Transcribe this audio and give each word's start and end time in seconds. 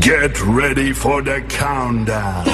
Get 0.00 0.40
ready 0.42 0.92
for 0.92 1.22
the 1.22 1.42
countdown. 1.48 2.44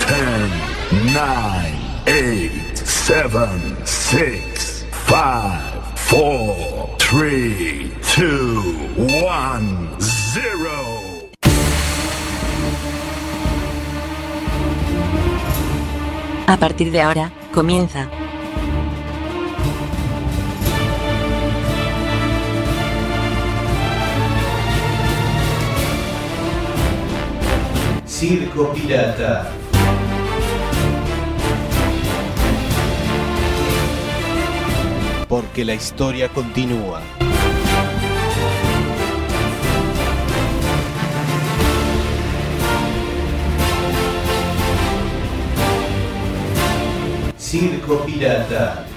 10, 0.00 1.14
9, 1.14 1.74
8, 2.06 2.76
7, 2.76 3.86
6, 3.86 4.84
5, 4.90 5.98
4, 5.98 6.96
3, 6.98 7.92
2, 8.02 8.60
1, 8.96 10.00
0. 10.00 11.28
A 16.48 16.56
partir 16.58 16.90
de 16.90 17.00
ahora, 17.00 17.32
comienza. 17.52 18.08
Circo 28.18 28.72
Pirata. 28.72 29.52
Porque 35.28 35.66
la 35.66 35.74
historia 35.74 36.30
continúa. 36.30 37.02
Circo 47.36 47.98
Pirata. 48.06 48.95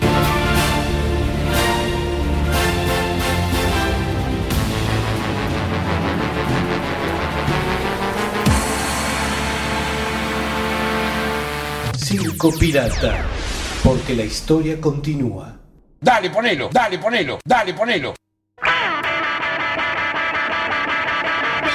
Circo 12.39 12.55
Pirata. 12.57 13.25
Porque 13.83 14.15
la 14.15 14.23
historia 14.23 14.79
continúa. 14.79 15.59
Dale, 15.99 16.29
ponelo, 16.29 16.69
dale, 16.71 16.97
ponelo, 16.97 17.37
dale, 17.43 17.73
ponelo. 17.73 18.13
When 18.61 18.69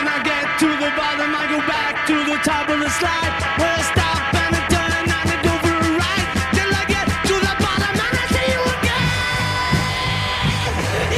I 0.09 0.23
get 0.25 0.59
to 0.61 0.67
the 0.67 0.91
bottom, 0.97 1.35
I 1.37 1.47
go 1.53 1.59
back 1.69 2.07
to 2.07 2.15
the 2.25 2.37
top 2.43 2.67
of 2.71 2.81
the 2.81 2.89
slide. 2.89 3.35
Where 3.59 3.77
I 3.77 3.83
stop 3.93 4.33
and 4.33 4.57
I 4.57 4.61
turn 4.73 4.91
and 5.13 5.13
I 5.13 5.37
go 5.45 5.53
for 5.61 5.69
a 5.69 5.91
ride. 6.01 6.33
Till 6.57 6.73
I 6.73 6.85
get 6.89 7.09
to 7.29 7.35
the 7.45 7.55
bottom 7.61 8.01
and 8.01 8.17
I 8.17 8.25
see 8.33 8.49
you 8.57 8.63
again. 8.73 10.49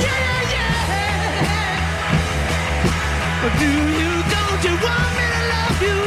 Yeah, 0.02 0.50
yeah, 0.54 1.46
yeah. 1.46 1.78
But 3.42 3.52
do 3.62 3.70
you, 3.70 4.10
don't 4.26 4.60
you 4.66 4.74
want 4.82 5.10
me 5.14 5.24
to 5.30 5.42
love 5.54 5.78
you? 5.86 6.05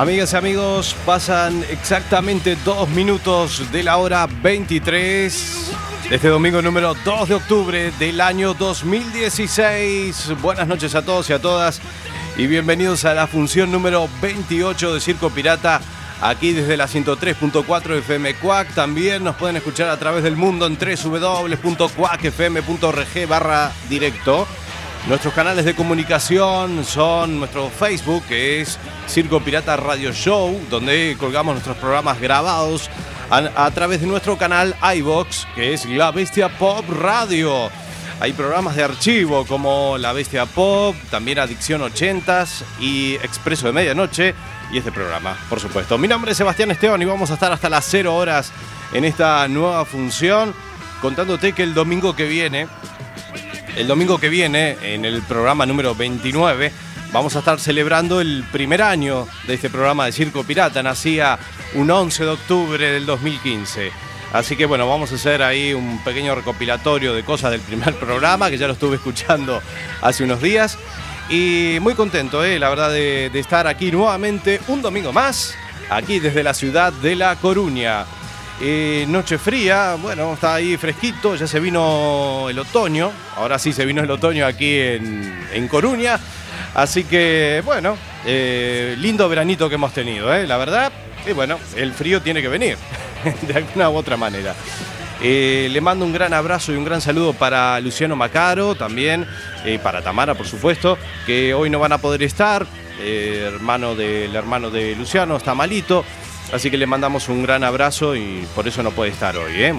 Amigas 0.00 0.32
y 0.32 0.36
amigos, 0.36 0.96
pasan 1.04 1.62
exactamente 1.68 2.56
dos 2.64 2.88
minutos 2.88 3.70
de 3.70 3.82
la 3.82 3.98
hora 3.98 4.26
23 4.26 5.72
de 6.08 6.16
este 6.16 6.28
domingo 6.28 6.62
número 6.62 6.94
2 7.04 7.28
de 7.28 7.34
octubre 7.34 7.92
del 7.98 8.22
año 8.22 8.54
2016. 8.54 10.40
Buenas 10.40 10.66
noches 10.66 10.94
a 10.94 11.02
todos 11.02 11.28
y 11.28 11.34
a 11.34 11.38
todas 11.38 11.82
y 12.38 12.46
bienvenidos 12.46 13.04
a 13.04 13.12
la 13.12 13.26
función 13.26 13.70
número 13.70 14.08
28 14.22 14.94
de 14.94 15.00
Circo 15.02 15.28
Pirata. 15.28 15.82
Aquí 16.22 16.54
desde 16.54 16.78
la 16.78 16.88
103.4 16.88 17.98
FM 17.98 18.36
Cuac. 18.36 18.74
También 18.74 19.22
nos 19.22 19.36
pueden 19.36 19.56
escuchar 19.56 19.90
a 19.90 19.98
través 19.98 20.24
del 20.24 20.34
mundo 20.34 20.66
en 20.66 20.78
www.cuacfm.org 20.78 23.28
barra 23.28 23.70
directo. 23.90 24.48
Nuestros 25.08 25.34
canales 25.34 25.64
de 25.64 25.74
comunicación 25.74 26.84
son 26.84 27.38
nuestro 27.38 27.68
Facebook, 27.70 28.22
que 28.28 28.60
es 28.60 28.78
Circo 29.08 29.40
Pirata 29.40 29.76
Radio 29.76 30.12
Show, 30.12 30.60
donde 30.70 31.16
colgamos 31.18 31.54
nuestros 31.54 31.76
programas 31.78 32.20
grabados 32.20 32.90
a, 33.30 33.38
a 33.64 33.70
través 33.70 34.02
de 34.02 34.06
nuestro 34.06 34.36
canal 34.36 34.76
iBox, 34.96 35.46
que 35.54 35.72
es 35.72 35.86
La 35.86 36.12
Bestia 36.12 36.48
Pop 36.58 36.84
Radio. 36.88 37.70
Hay 38.20 38.34
programas 38.34 38.76
de 38.76 38.84
archivo 38.84 39.46
como 39.46 39.96
La 39.96 40.12
Bestia 40.12 40.44
Pop, 40.44 40.94
también 41.10 41.38
Adicción 41.38 41.80
80s 41.80 42.62
y 42.78 43.14
Expreso 43.14 43.66
de 43.66 43.72
Medianoche 43.72 44.34
y 44.70 44.78
este 44.78 44.92
programa, 44.92 45.36
por 45.48 45.58
supuesto. 45.58 45.96
Mi 45.96 46.06
nombre 46.06 46.32
es 46.32 46.36
Sebastián 46.36 46.70
Esteban 46.70 47.00
y 47.00 47.06
vamos 47.06 47.30
a 47.30 47.34
estar 47.34 47.50
hasta 47.50 47.70
las 47.70 47.86
0 47.86 48.14
horas 48.14 48.52
en 48.92 49.04
esta 49.04 49.48
nueva 49.48 49.84
función, 49.86 50.54
contándote 51.00 51.54
que 51.54 51.62
el 51.62 51.72
domingo 51.74 52.14
que 52.14 52.26
viene 52.28 52.68
el 53.76 53.86
domingo 53.86 54.18
que 54.18 54.28
viene, 54.28 54.76
en 54.82 55.04
el 55.04 55.22
programa 55.22 55.66
número 55.66 55.94
29, 55.94 56.72
vamos 57.12 57.36
a 57.36 57.40
estar 57.40 57.58
celebrando 57.60 58.20
el 58.20 58.44
primer 58.52 58.82
año 58.82 59.26
de 59.46 59.54
este 59.54 59.70
programa 59.70 60.06
de 60.06 60.12
Circo 60.12 60.44
Pirata. 60.44 60.82
Nacía 60.82 61.38
un 61.74 61.90
11 61.90 62.24
de 62.24 62.30
octubre 62.30 62.90
del 62.90 63.06
2015. 63.06 63.90
Así 64.32 64.56
que 64.56 64.66
bueno, 64.66 64.88
vamos 64.88 65.12
a 65.12 65.16
hacer 65.16 65.42
ahí 65.42 65.74
un 65.74 66.02
pequeño 66.04 66.34
recopilatorio 66.34 67.14
de 67.14 67.24
cosas 67.24 67.50
del 67.50 67.60
primer 67.60 67.94
programa, 67.98 68.50
que 68.50 68.58
ya 68.58 68.66
lo 68.66 68.74
estuve 68.74 68.96
escuchando 68.96 69.60
hace 70.02 70.24
unos 70.24 70.40
días. 70.40 70.78
Y 71.28 71.78
muy 71.80 71.94
contento, 71.94 72.44
eh, 72.44 72.58
la 72.58 72.68
verdad, 72.68 72.90
de, 72.90 73.30
de 73.30 73.38
estar 73.38 73.66
aquí 73.66 73.92
nuevamente 73.92 74.60
un 74.68 74.82
domingo 74.82 75.12
más, 75.12 75.54
aquí 75.88 76.18
desde 76.18 76.42
la 76.42 76.54
ciudad 76.54 76.92
de 76.92 77.16
La 77.16 77.36
Coruña. 77.36 78.04
Eh, 78.62 79.06
noche 79.08 79.38
fría, 79.38 79.96
bueno, 79.98 80.34
está 80.34 80.56
ahí 80.56 80.76
fresquito, 80.76 81.34
ya 81.34 81.46
se 81.46 81.58
vino 81.60 82.46
el 82.50 82.58
otoño, 82.58 83.10
ahora 83.36 83.58
sí 83.58 83.72
se 83.72 83.86
vino 83.86 84.02
el 84.02 84.10
otoño 84.10 84.44
aquí 84.44 84.78
en, 84.78 85.46
en 85.54 85.66
Coruña, 85.66 86.20
así 86.74 87.04
que 87.04 87.62
bueno, 87.64 87.96
eh, 88.26 88.96
lindo 88.98 89.26
veranito 89.30 89.66
que 89.70 89.76
hemos 89.76 89.94
tenido, 89.94 90.34
eh, 90.34 90.46
la 90.46 90.58
verdad, 90.58 90.92
y 91.26 91.32
bueno, 91.32 91.58
el 91.74 91.94
frío 91.94 92.20
tiene 92.20 92.42
que 92.42 92.48
venir, 92.48 92.76
de 93.48 93.54
alguna 93.54 93.88
u 93.88 93.96
otra 93.96 94.18
manera. 94.18 94.54
Le 95.22 95.80
mando 95.80 96.04
un 96.04 96.12
gran 96.12 96.34
abrazo 96.34 96.72
y 96.72 96.76
un 96.76 96.84
gran 96.84 97.00
saludo 97.00 97.32
para 97.32 97.78
Luciano 97.80 98.16
Macaro, 98.16 98.74
también 98.74 99.26
para 99.82 100.00
Tamara, 100.00 100.34
por 100.34 100.46
supuesto, 100.46 100.96
que 101.26 101.52
hoy 101.52 101.68
no 101.68 101.78
van 101.78 101.92
a 101.92 101.98
poder 101.98 102.22
estar, 102.22 102.66
hermano 102.98 103.94
del 103.94 104.34
hermano 104.34 104.70
de 104.70 104.96
Luciano 104.96 105.36
está 105.36 105.54
malito, 105.54 106.06
Así 106.52 106.70
que 106.70 106.76
le 106.76 106.86
mandamos 106.86 107.28
un 107.28 107.42
gran 107.42 107.62
abrazo 107.62 108.16
y 108.16 108.46
por 108.54 108.66
eso 108.66 108.82
no 108.82 108.90
puede 108.90 109.10
estar 109.10 109.36
hoy. 109.36 109.62
¿eh? 109.62 109.74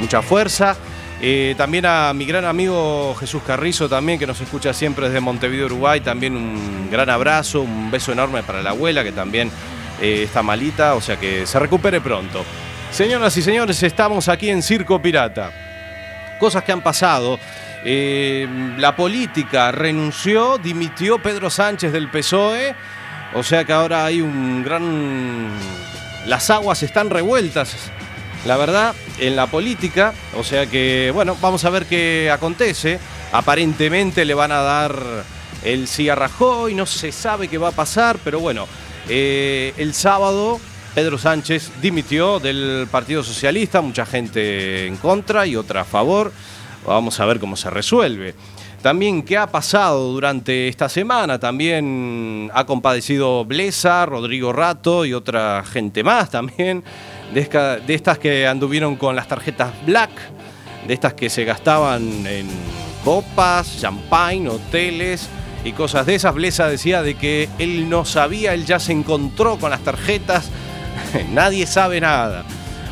Mucha 0.00 0.22
fuerza. 0.22 0.76
Eh, 1.20 1.54
también 1.56 1.86
a 1.86 2.12
mi 2.12 2.26
gran 2.26 2.44
amigo 2.44 3.14
Jesús 3.18 3.42
Carrizo, 3.46 3.88
también 3.88 4.18
que 4.18 4.26
nos 4.26 4.40
escucha 4.40 4.74
siempre 4.74 5.06
desde 5.06 5.20
Montevideo, 5.20 5.66
Uruguay. 5.66 6.00
También 6.00 6.36
un 6.36 6.88
gran 6.90 7.10
abrazo, 7.10 7.62
un 7.62 7.90
beso 7.90 8.12
enorme 8.12 8.42
para 8.42 8.62
la 8.62 8.70
abuela 8.70 9.02
que 9.02 9.12
también 9.12 9.50
eh, 10.00 10.22
está 10.24 10.42
malita, 10.42 10.94
o 10.94 11.00
sea 11.00 11.16
que 11.16 11.46
se 11.46 11.58
recupere 11.58 12.00
pronto. 12.00 12.44
Señoras 12.90 13.36
y 13.36 13.42
señores, 13.42 13.82
estamos 13.82 14.28
aquí 14.28 14.48
en 14.48 14.62
Circo 14.62 15.00
Pirata. 15.00 15.50
Cosas 16.38 16.64
que 16.64 16.72
han 16.72 16.82
pasado. 16.82 17.38
Eh, 17.84 18.46
la 18.78 18.96
política 18.96 19.70
renunció, 19.72 20.58
dimitió 20.58 21.18
Pedro 21.18 21.50
Sánchez 21.50 21.92
del 21.92 22.08
PSOE. 22.08 22.74
O 23.34 23.42
sea 23.42 23.64
que 23.64 23.72
ahora 23.72 24.04
hay 24.04 24.20
un 24.20 24.62
gran 24.62 25.50
las 26.26 26.50
aguas 26.50 26.82
están 26.82 27.10
revueltas, 27.10 27.74
la 28.44 28.56
verdad, 28.56 28.94
en 29.18 29.36
la 29.36 29.46
política. 29.46 30.12
O 30.36 30.44
sea 30.44 30.66
que, 30.66 31.10
bueno, 31.14 31.36
vamos 31.40 31.64
a 31.64 31.70
ver 31.70 31.86
qué 31.86 32.30
acontece. 32.32 32.98
Aparentemente 33.32 34.24
le 34.24 34.34
van 34.34 34.52
a 34.52 34.60
dar 34.60 35.24
el 35.64 35.88
sí 35.88 36.08
a 36.08 36.14
Rajoy, 36.14 36.74
no 36.74 36.86
se 36.86 37.12
sabe 37.12 37.48
qué 37.48 37.58
va 37.58 37.68
a 37.68 37.72
pasar, 37.72 38.18
pero 38.22 38.40
bueno, 38.40 38.66
eh, 39.08 39.72
el 39.76 39.94
sábado 39.94 40.60
Pedro 40.94 41.18
Sánchez 41.18 41.72
dimitió 41.82 42.38
del 42.38 42.88
Partido 42.90 43.22
Socialista, 43.22 43.80
mucha 43.80 44.06
gente 44.06 44.86
en 44.86 44.96
contra 44.96 45.46
y 45.46 45.56
otra 45.56 45.82
a 45.82 45.84
favor. 45.84 46.32
Vamos 46.86 47.18
a 47.18 47.26
ver 47.26 47.40
cómo 47.40 47.56
se 47.56 47.68
resuelve. 47.68 48.34
También 48.86 49.24
qué 49.24 49.36
ha 49.36 49.48
pasado 49.48 50.12
durante 50.12 50.68
esta 50.68 50.88
semana. 50.88 51.40
También 51.40 52.52
ha 52.54 52.66
compadecido 52.66 53.44
Blesa, 53.44 54.06
Rodrigo 54.06 54.52
Rato 54.52 55.04
y 55.04 55.12
otra 55.12 55.64
gente 55.64 56.04
más 56.04 56.30
también. 56.30 56.84
De, 57.34 57.40
estas 57.88 58.20
que 58.20 58.46
anduvieron 58.46 58.94
con 58.94 59.16
las 59.16 59.26
tarjetas 59.26 59.72
Black, 59.84 60.12
de 60.86 60.94
estas 60.94 61.14
que 61.14 61.28
se 61.28 61.44
gastaban 61.44 62.24
en 62.28 62.46
copas, 63.04 63.80
champagne, 63.80 64.48
hoteles 64.48 65.28
y 65.64 65.72
cosas 65.72 66.06
de 66.06 66.14
esas. 66.14 66.32
Blesa 66.32 66.68
decía 66.68 67.02
de 67.02 67.16
que 67.16 67.48
él 67.58 67.90
no 67.90 68.04
sabía, 68.04 68.54
él 68.54 68.66
ya 68.66 68.78
se 68.78 68.92
encontró 68.92 69.58
con 69.58 69.70
las 69.70 69.80
tarjetas, 69.80 70.48
nadie 71.32 71.66
sabe 71.66 72.00
nada. 72.00 72.44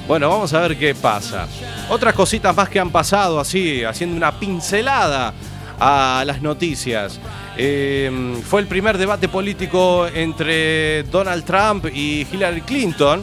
Bueno, 0.09 0.29
vamos 0.29 0.53
a 0.55 0.61
ver 0.61 0.77
qué 0.77 0.93
pasa. 0.97 1.47
Otras 1.89 2.15
cositas 2.15 2.57
más 2.57 2.69
que 2.69 2.81
han 2.81 2.91
pasado 2.91 3.39
así, 3.39 3.85
haciendo 3.85 4.17
una 4.17 4.41
pincelada 4.41 5.33
a 5.79 6.23
las 6.27 6.43
noticias. 6.43 7.21
Eh, 7.57 8.41
fue 8.47 8.61
el 8.61 8.67
primer 8.67 8.99
debate 8.99 9.29
político 9.29 10.07
entre 10.07 11.05
Donald 11.05 11.45
Trump 11.45 11.87
y 11.93 12.27
Hillary 12.31 12.63
Clinton. 12.63 13.23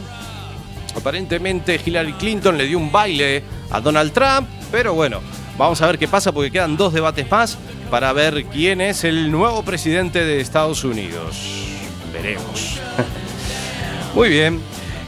Aparentemente 0.96 1.80
Hillary 1.84 2.12
Clinton 2.14 2.58
le 2.58 2.66
dio 2.66 2.78
un 2.78 2.92
baile 2.92 3.42
a 3.70 3.80
Donald 3.80 4.12
Trump, 4.12 4.48
pero 4.70 4.94
bueno, 4.94 5.20
vamos 5.56 5.80
a 5.80 5.86
ver 5.86 5.98
qué 5.98 6.08
pasa 6.08 6.32
porque 6.32 6.50
quedan 6.50 6.76
dos 6.76 6.92
debates 6.92 7.30
más 7.30 7.58
para 7.90 8.12
ver 8.12 8.44
quién 8.46 8.80
es 8.80 9.04
el 9.04 9.30
nuevo 9.30 9.62
presidente 9.62 10.24
de 10.24 10.40
Estados 10.40 10.84
Unidos. 10.84 11.38
Veremos. 12.12 12.80
Muy 14.14 14.28
bien. 14.28 14.60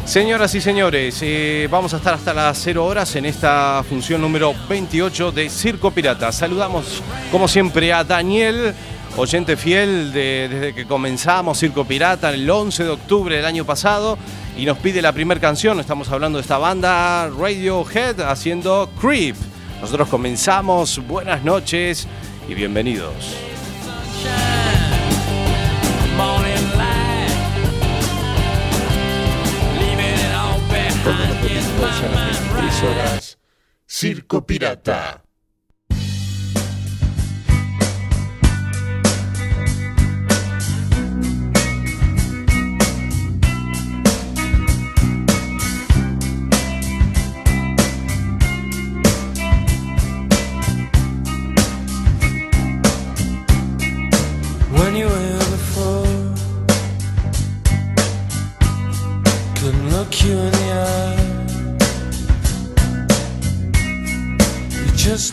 Señoras 0.05 0.55
y 0.55 0.61
señores, 0.61 1.19
eh, 1.23 1.67
vamos 1.71 1.95
a 1.95 1.97
estar 1.97 2.15
hasta 2.15 2.35
las 2.35 2.59
0 2.63 2.85
horas 2.85 3.17
en 3.17 3.25
esta 3.25 3.83
función 3.89 4.21
número 4.21 4.55
28 4.69 5.33
de 5.33 5.49
Circo 5.49 5.91
Pirata. 5.91 6.31
Saludamos, 6.31 7.03
como 7.33 7.49
siempre, 7.49 7.91
a 7.93 8.05
Daniel, 8.05 8.75
oyente 9.17 9.57
fiel 9.57 10.13
de- 10.13 10.49
desde 10.51 10.75
que 10.75 10.85
comenzamos 10.87 11.59
Circo 11.59 11.85
Pirata 11.87 12.31
el 12.35 12.49
11 12.49 12.85
de 12.85 12.91
octubre 12.91 13.37
del 13.37 13.47
año 13.47 13.65
pasado 13.65 14.19
y 14.59 14.67
nos 14.67 14.77
pide 14.79 15.01
la 15.01 15.13
primera 15.13 15.41
canción. 15.41 15.81
Estamos 15.81 16.11
hablando 16.11 16.37
de 16.39 16.43
esta 16.43 16.59
banda 16.59 17.29
Radiohead 17.31 18.21
haciendo 18.21 18.91
Creep. 19.01 19.37
Nosotros 19.81 20.09
comenzamos. 20.09 21.01
Buenas 21.09 21.43
noches 21.43 22.07
y 22.47 22.55
bienvenidos. 22.55 23.35
Right 31.81 32.83
horas. 32.83 33.39
Circo 33.87 34.43
Pirata. 34.47 35.24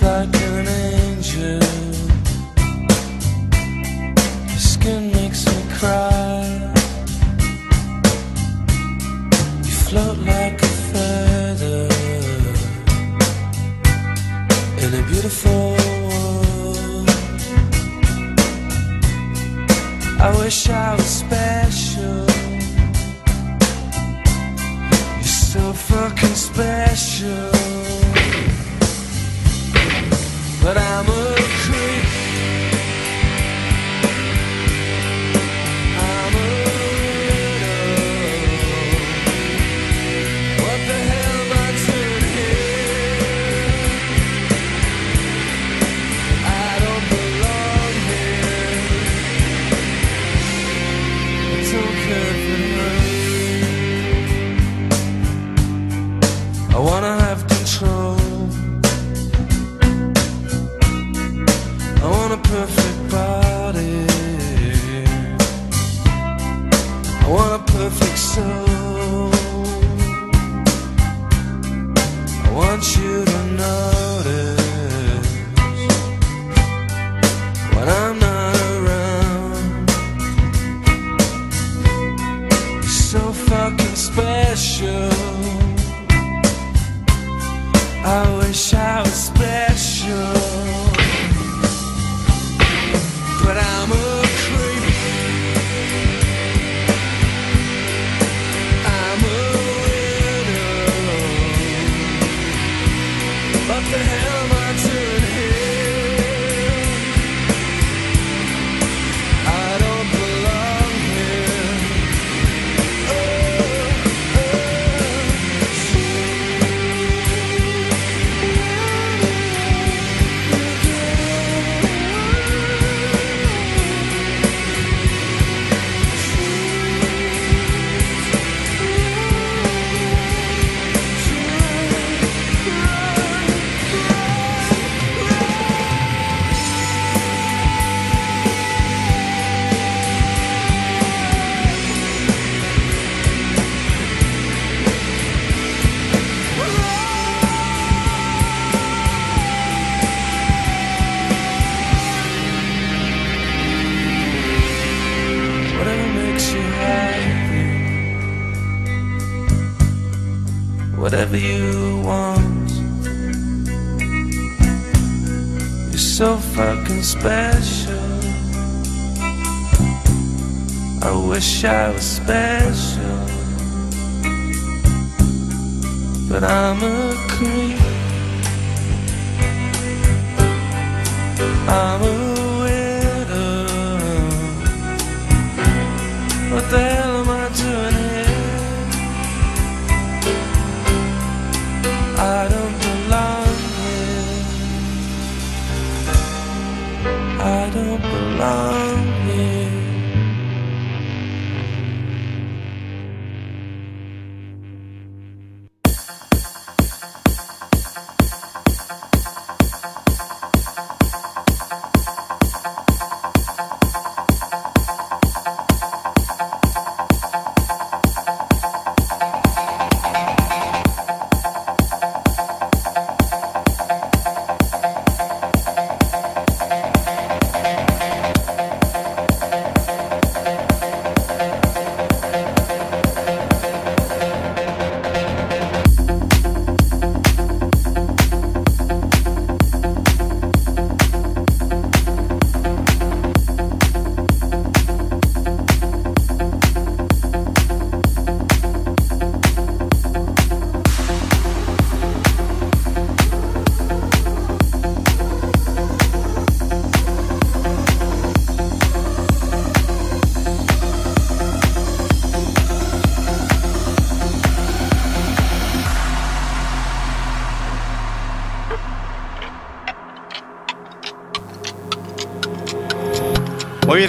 Just 0.01 0.33
like 0.33 0.41
an 0.41 0.67
angel. 0.67 1.59
Your 4.49 4.59
skin 4.59 5.11
makes 5.11 5.45
me 5.45 5.63
cry. 5.77 6.73
You 9.63 9.71
float 9.71 10.17
like 10.19 10.70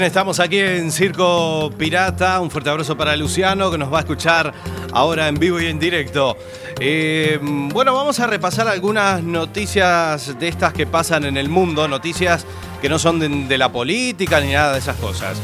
estamos 0.07 0.41
aquí 0.41 0.59
en 0.59 0.91
Circo 0.91 1.71
Pirata. 1.79 2.41
Un 2.41 2.51
fuerte 2.51 2.71
abrazo 2.71 2.97
para 2.97 3.17
Luciano 3.17 3.71
que 3.71 3.79
nos 3.79 3.93
va 3.93 3.99
a 3.99 4.01
escuchar 4.01 4.53
ahora 4.93 5.29
en 5.29 5.37
vivo 5.37 5.61
y 5.61 5.67
en 5.67 5.79
directo. 5.79 6.37
Eh, 6.81 7.39
bueno, 7.43 7.95
vamos 7.95 8.19
a 8.21 8.27
repasar 8.27 8.69
algunas 8.69 9.23
noticias 9.23 10.39
de 10.39 10.49
estas 10.49 10.73
que 10.73 10.87
pasan 10.87 11.25
en 11.25 11.37
el 11.37 11.49
mundo, 11.49 11.87
noticias 11.87 12.45
que 12.81 12.89
no 12.89 12.99
son 12.99 13.19
de, 13.21 13.29
de 13.29 13.59
la 13.59 13.71
política 13.71 14.41
ni 14.41 14.53
nada 14.53 14.73
de 14.73 14.81
esas 14.81 14.97
cosas. 14.97 15.39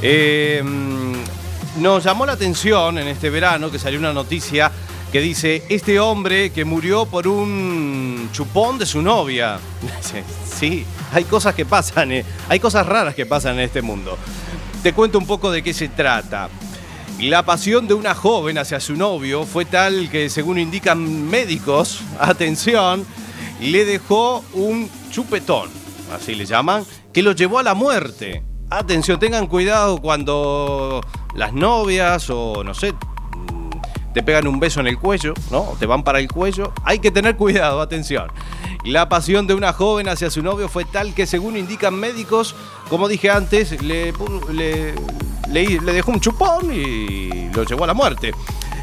Eh, 0.00 0.62
nos 1.78 2.04
llamó 2.04 2.24
la 2.24 2.32
atención 2.32 2.98
en 2.98 3.08
este 3.08 3.30
verano 3.30 3.70
que 3.70 3.78
salió 3.78 3.98
una 3.98 4.12
noticia 4.12 4.70
que 5.12 5.20
dice, 5.20 5.64
este 5.68 6.00
hombre 6.00 6.50
que 6.50 6.64
murió 6.64 7.06
por 7.06 7.28
un 7.28 8.28
chupón 8.32 8.78
de 8.78 8.86
su 8.86 9.02
novia. 9.02 9.58
Sí, 10.58 10.84
hay 11.12 11.22
cosas 11.22 11.54
que 11.54 11.64
pasan, 11.64 12.10
eh, 12.10 12.24
hay 12.48 12.58
cosas 12.58 12.84
raras 12.84 13.14
que 13.14 13.26
pasan 13.26 13.54
en 13.54 13.60
este 13.60 13.80
mundo. 13.80 14.18
Te 14.82 14.92
cuento 14.92 15.18
un 15.18 15.26
poco 15.26 15.52
de 15.52 15.62
qué 15.62 15.72
se 15.72 15.88
trata. 15.88 16.48
La 17.20 17.44
pasión 17.44 17.86
de 17.86 17.94
una 17.94 18.14
joven 18.14 18.58
hacia 18.58 18.80
su 18.80 18.96
novio 18.96 19.44
fue 19.44 19.64
tal 19.64 20.10
que, 20.10 20.28
según 20.28 20.58
indican 20.58 21.28
médicos, 21.28 22.00
atención, 22.18 23.06
le 23.60 23.84
dejó 23.84 24.44
un 24.52 24.90
chupetón, 25.10 25.68
así 26.12 26.34
le 26.34 26.44
llaman, 26.44 26.84
que 27.12 27.22
lo 27.22 27.32
llevó 27.32 27.60
a 27.60 27.62
la 27.62 27.74
muerte. 27.74 28.42
Atención, 28.70 29.20
tengan 29.20 29.46
cuidado 29.46 29.98
cuando 29.98 31.00
las 31.34 31.52
novias 31.52 32.30
o 32.30 32.64
no 32.64 32.74
sé, 32.74 32.94
te 34.14 34.22
pegan 34.22 34.46
un 34.46 34.60
beso 34.60 34.80
en 34.80 34.86
el 34.86 34.98
cuello, 34.98 35.34
¿no? 35.50 35.74
Te 35.78 35.86
van 35.86 36.02
para 36.02 36.18
el 36.18 36.28
cuello. 36.28 36.72
Hay 36.84 36.98
que 36.98 37.10
tener 37.10 37.36
cuidado, 37.36 37.80
atención. 37.80 38.28
La 38.84 39.08
pasión 39.08 39.46
de 39.46 39.54
una 39.54 39.72
joven 39.72 40.08
hacia 40.08 40.30
su 40.30 40.42
novio 40.42 40.68
fue 40.68 40.84
tal 40.84 41.14
que, 41.14 41.26
según 41.26 41.56
indican 41.56 41.94
médicos, 41.94 42.54
como 42.88 43.08
dije 43.08 43.30
antes, 43.30 43.82
le 43.82 44.12
dejó 45.52 46.12
un 46.12 46.20
chupón 46.20 46.72
y 46.72 47.50
lo 47.50 47.64
llevó 47.64 47.84
a 47.84 47.88
la 47.88 47.94
muerte. 47.94 48.32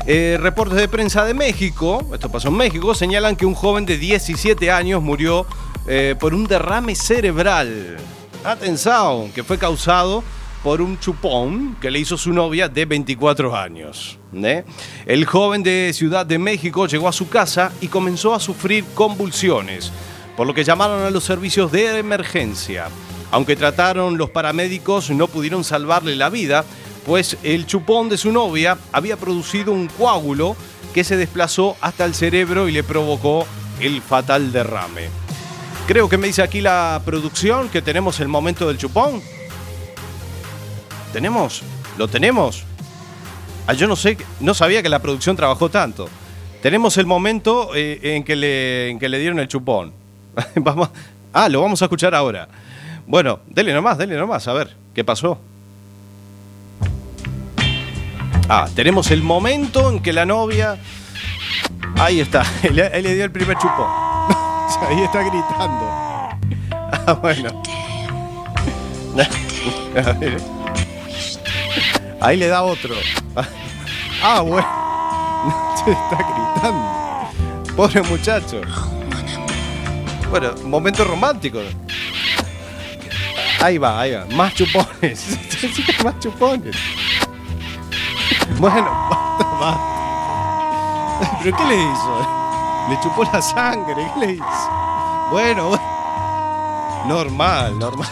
Eh, 0.07 0.37
reportes 0.39 0.77
de 0.77 0.87
prensa 0.87 1.25
de 1.25 1.33
México, 1.33 2.05
esto 2.13 2.29
pasó 2.29 2.49
en 2.49 2.57
México, 2.57 2.93
señalan 2.93 3.35
que 3.35 3.47
un 3.47 3.55
joven 3.55 3.87
de 3.87 3.97
17 3.97 4.69
años 4.69 5.01
murió 5.01 5.47
eh, 5.87 6.15
por 6.19 6.35
un 6.35 6.45
derrame 6.45 6.93
cerebral. 6.93 7.97
Atención, 8.43 9.31
que 9.31 9.43
fue 9.43 9.57
causado 9.57 10.23
por 10.65 10.81
un 10.81 10.99
chupón 10.99 11.77
que 11.79 11.91
le 11.91 11.99
hizo 11.99 12.17
su 12.17 12.33
novia 12.33 12.67
de 12.67 12.85
24 12.85 13.55
años. 13.55 14.17
¿eh? 14.33 14.63
El 15.05 15.25
joven 15.25 15.61
de 15.61 15.91
Ciudad 15.93 16.25
de 16.25 16.39
México 16.39 16.87
llegó 16.87 17.07
a 17.07 17.13
su 17.13 17.29
casa 17.29 17.71
y 17.81 17.87
comenzó 17.87 18.33
a 18.33 18.39
sufrir 18.39 18.83
convulsiones, 18.95 19.91
por 20.35 20.47
lo 20.47 20.55
que 20.55 20.63
llamaron 20.63 21.03
a 21.03 21.11
los 21.11 21.23
servicios 21.23 21.71
de 21.71 21.99
emergencia. 21.99 22.87
Aunque 23.29 23.55
trataron 23.55 24.17
los 24.17 24.31
paramédicos, 24.31 25.11
no 25.11 25.27
pudieron 25.27 25.63
salvarle 25.63 26.15
la 26.15 26.29
vida, 26.29 26.65
pues 27.05 27.37
el 27.43 27.67
chupón 27.67 28.09
de 28.09 28.17
su 28.17 28.31
novia 28.31 28.79
había 28.91 29.17
producido 29.17 29.71
un 29.71 29.85
coágulo 29.85 30.55
que 30.95 31.03
se 31.03 31.15
desplazó 31.15 31.77
hasta 31.79 32.05
el 32.05 32.15
cerebro 32.15 32.67
y 32.67 32.71
le 32.71 32.81
provocó 32.81 33.45
el 33.79 34.01
fatal 34.01 34.51
derrame. 34.51 35.09
Creo 35.85 36.09
que 36.09 36.17
me 36.17 36.25
dice 36.25 36.41
aquí 36.41 36.59
la 36.59 37.03
producción 37.05 37.69
que 37.69 37.83
tenemos 37.83 38.19
el 38.19 38.29
momento 38.29 38.67
del 38.67 38.79
chupón. 38.79 39.21
¿Tenemos? 41.15 41.63
¿Lo 41.97 42.09
tenemos? 42.09 42.65
Ah, 43.67 43.73
yo 43.73 43.87
no 43.87 43.95
sé, 43.95 44.17
no 44.41 44.53
sabía 44.53 44.83
que 44.83 44.89
la 44.89 44.99
producción 44.99 45.37
trabajó 45.37 45.69
tanto. 45.69 46.09
Tenemos 46.61 46.97
el 46.97 47.05
momento 47.05 47.73
eh, 47.73 48.01
en, 48.03 48.25
que 48.25 48.35
le, 48.35 48.89
en 48.89 48.99
que 48.99 49.07
le 49.07 49.17
dieron 49.19 49.39
el 49.39 49.47
chupón. 49.47 49.93
vamos, 50.57 50.89
ah, 51.31 51.47
lo 51.47 51.61
vamos 51.61 51.81
a 51.81 51.85
escuchar 51.85 52.13
ahora. 52.13 52.49
Bueno, 53.07 53.39
dele 53.47 53.73
nomás, 53.73 53.97
dele 53.97 54.17
nomás, 54.17 54.45
a 54.49 54.51
ver, 54.51 54.75
¿qué 54.93 55.05
pasó? 55.05 55.39
Ah, 58.49 58.67
tenemos 58.75 59.09
el 59.09 59.23
momento 59.23 59.89
en 59.89 60.01
que 60.01 60.11
la 60.11 60.25
novia... 60.25 60.77
Ahí 61.97 62.19
está, 62.19 62.43
él, 62.63 62.77
él 62.77 63.03
le 63.03 63.15
dio 63.15 63.23
el 63.23 63.31
primer 63.31 63.57
chupón. 63.57 63.87
Ahí 64.89 65.01
está 65.01 65.21
gritando. 65.21 65.85
Ah, 67.07 67.13
bueno. 67.21 67.63
A 69.95 70.11
ver. 70.19 70.54
Ahí 72.25 72.37
le 72.37 72.47
da 72.47 72.63
otro. 72.63 72.95
Ah, 74.23 74.41
bueno. 74.41 74.67
Se 75.85 75.91
está 75.91 76.15
gritando. 76.15 77.75
Pobre 77.75 78.01
muchacho. 78.01 78.61
Bueno, 80.31 80.53
momento 80.63 81.03
romántico. 81.03 81.59
Ahí 83.61 83.77
va, 83.77 83.99
ahí 83.99 84.13
va. 84.13 84.25
Más 84.31 84.55
chupones. 84.55 85.37
Más 86.03 86.19
chupones. 86.19 86.75
Bueno, 88.57 88.89
basta, 89.11 89.45
basta. 89.59 91.37
¿Pero 91.43 91.57
qué 91.57 91.63
le 91.65 91.75
hizo? 91.75 92.27
Le 92.89 92.99
chupó 93.01 93.23
la 93.25 93.41
sangre. 93.41 94.09
¿Qué 94.15 94.19
le 94.25 94.31
hizo? 94.31 94.69
Bueno, 95.29 95.69
bueno. 95.69 95.83
Normal, 97.05 97.77
normal. 97.77 98.09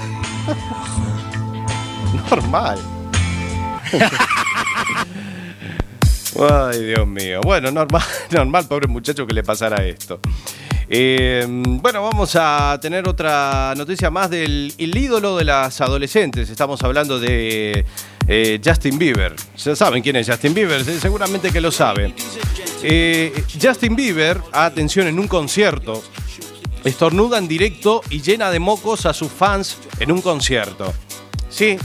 Normal. 2.29 2.92
Ay, 6.50 6.83
Dios 6.83 7.07
mío. 7.07 7.41
Bueno, 7.43 7.71
normal, 7.71 8.03
normal, 8.31 8.67
pobre 8.67 8.88
muchacho 8.88 9.27
que 9.27 9.33
le 9.33 9.43
pasara 9.43 9.85
esto. 9.85 10.19
Eh, 10.89 11.45
bueno, 11.47 12.03
vamos 12.03 12.35
a 12.35 12.77
tener 12.81 13.07
otra 13.07 13.73
noticia 13.75 14.09
más 14.12 14.29
del 14.29 14.73
el 14.77 14.97
ídolo 14.97 15.38
de 15.38 15.45
las 15.45 15.79
adolescentes. 15.81 16.50
Estamos 16.50 16.83
hablando 16.83 17.19
de 17.19 17.85
eh, 18.27 18.62
Justin 18.63 18.97
Bieber. 18.97 19.35
Ya 19.57 19.75
saben 19.75 20.03
quién 20.03 20.15
es 20.17 20.27
Justin 20.27 20.53
Bieber, 20.53 20.83
seguramente 20.83 21.51
que 21.51 21.62
lo 21.62 21.71
saben. 21.71 22.13
Eh, 22.83 23.43
Justin 23.62 23.95
Bieber, 23.95 24.39
atención, 24.51 25.07
en 25.07 25.19
un 25.19 25.27
concierto, 25.27 26.03
estornuda 26.83 27.38
en 27.38 27.47
directo 27.47 28.01
y 28.09 28.21
llena 28.21 28.51
de 28.51 28.59
mocos 28.59 29.05
a 29.05 29.13
sus 29.13 29.31
fans 29.31 29.77
en 30.00 30.12
un 30.12 30.21
concierto. 30.21 30.93
Sí, 31.50 31.77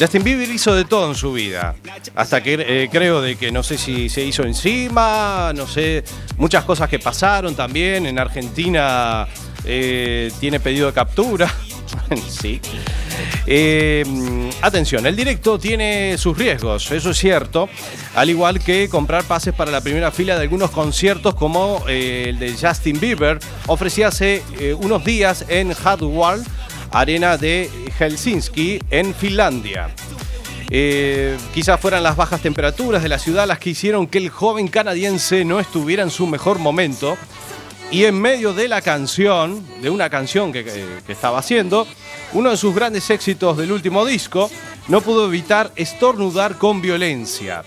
Justin 0.00 0.24
Bieber 0.24 0.48
hizo 0.48 0.74
de 0.74 0.86
todo 0.86 1.10
en 1.10 1.14
su 1.14 1.30
vida. 1.34 1.74
Hasta 2.14 2.42
que 2.42 2.54
eh, 2.58 2.88
creo 2.90 3.20
de 3.20 3.36
que 3.36 3.52
no 3.52 3.62
sé 3.62 3.76
si 3.76 4.08
se 4.08 4.24
hizo 4.24 4.44
encima, 4.44 5.52
no 5.54 5.66
sé, 5.66 6.04
muchas 6.38 6.64
cosas 6.64 6.88
que 6.88 6.98
pasaron 6.98 7.54
también. 7.54 8.06
En 8.06 8.18
Argentina 8.18 9.28
eh, 9.64 10.32
tiene 10.40 10.58
pedido 10.58 10.86
de 10.86 10.94
captura. 10.94 11.52
sí. 12.30 12.62
Eh, 13.46 14.50
atención, 14.62 15.04
el 15.04 15.14
directo 15.14 15.58
tiene 15.58 16.16
sus 16.16 16.38
riesgos, 16.38 16.90
eso 16.92 17.10
es 17.10 17.18
cierto. 17.18 17.68
Al 18.14 18.30
igual 18.30 18.58
que 18.58 18.88
comprar 18.88 19.24
pases 19.24 19.52
para 19.52 19.70
la 19.70 19.82
primera 19.82 20.10
fila 20.10 20.36
de 20.36 20.42
algunos 20.42 20.70
conciertos 20.70 21.34
como 21.34 21.84
eh, 21.88 22.26
el 22.28 22.38
de 22.38 22.54
Justin 22.54 22.98
Bieber, 22.98 23.38
ofrecía 23.66 24.08
hace 24.08 24.42
unos 24.78 25.04
días 25.04 25.44
en 25.48 25.74
Hardwall, 25.74 26.42
arena 26.92 27.36
de 27.36 27.70
Helsinki, 27.98 28.80
en 28.90 29.14
Finlandia. 29.14 29.94
Eh, 30.72 31.36
quizás 31.52 31.80
fueran 31.80 32.04
las 32.04 32.16
bajas 32.16 32.40
temperaturas 32.40 33.02
de 33.02 33.08
la 33.08 33.18
ciudad 33.18 33.46
las 33.46 33.58
que 33.58 33.70
hicieron 33.70 34.06
que 34.06 34.18
el 34.18 34.30
joven 34.30 34.68
canadiense 34.68 35.44
no 35.44 35.58
estuviera 35.58 36.02
en 36.04 36.10
su 36.10 36.26
mejor 36.26 36.58
momento. 36.58 37.16
Y 37.90 38.04
en 38.04 38.20
medio 38.20 38.52
de 38.54 38.68
la 38.68 38.82
canción, 38.82 39.66
de 39.82 39.90
una 39.90 40.08
canción 40.08 40.52
que, 40.52 40.64
estaba 41.08 41.40
haciendo, 41.40 41.88
uno 42.32 42.50
de 42.50 42.56
sus 42.56 42.72
grandes 42.72 43.10
éxitos 43.10 43.56
del 43.56 43.72
último 43.72 44.04
disco, 44.04 44.48
no 44.86 45.00
pudo 45.00 45.26
evitar 45.26 45.72
estornudar 45.74 46.56
con 46.56 46.80
violencia. 46.80 47.64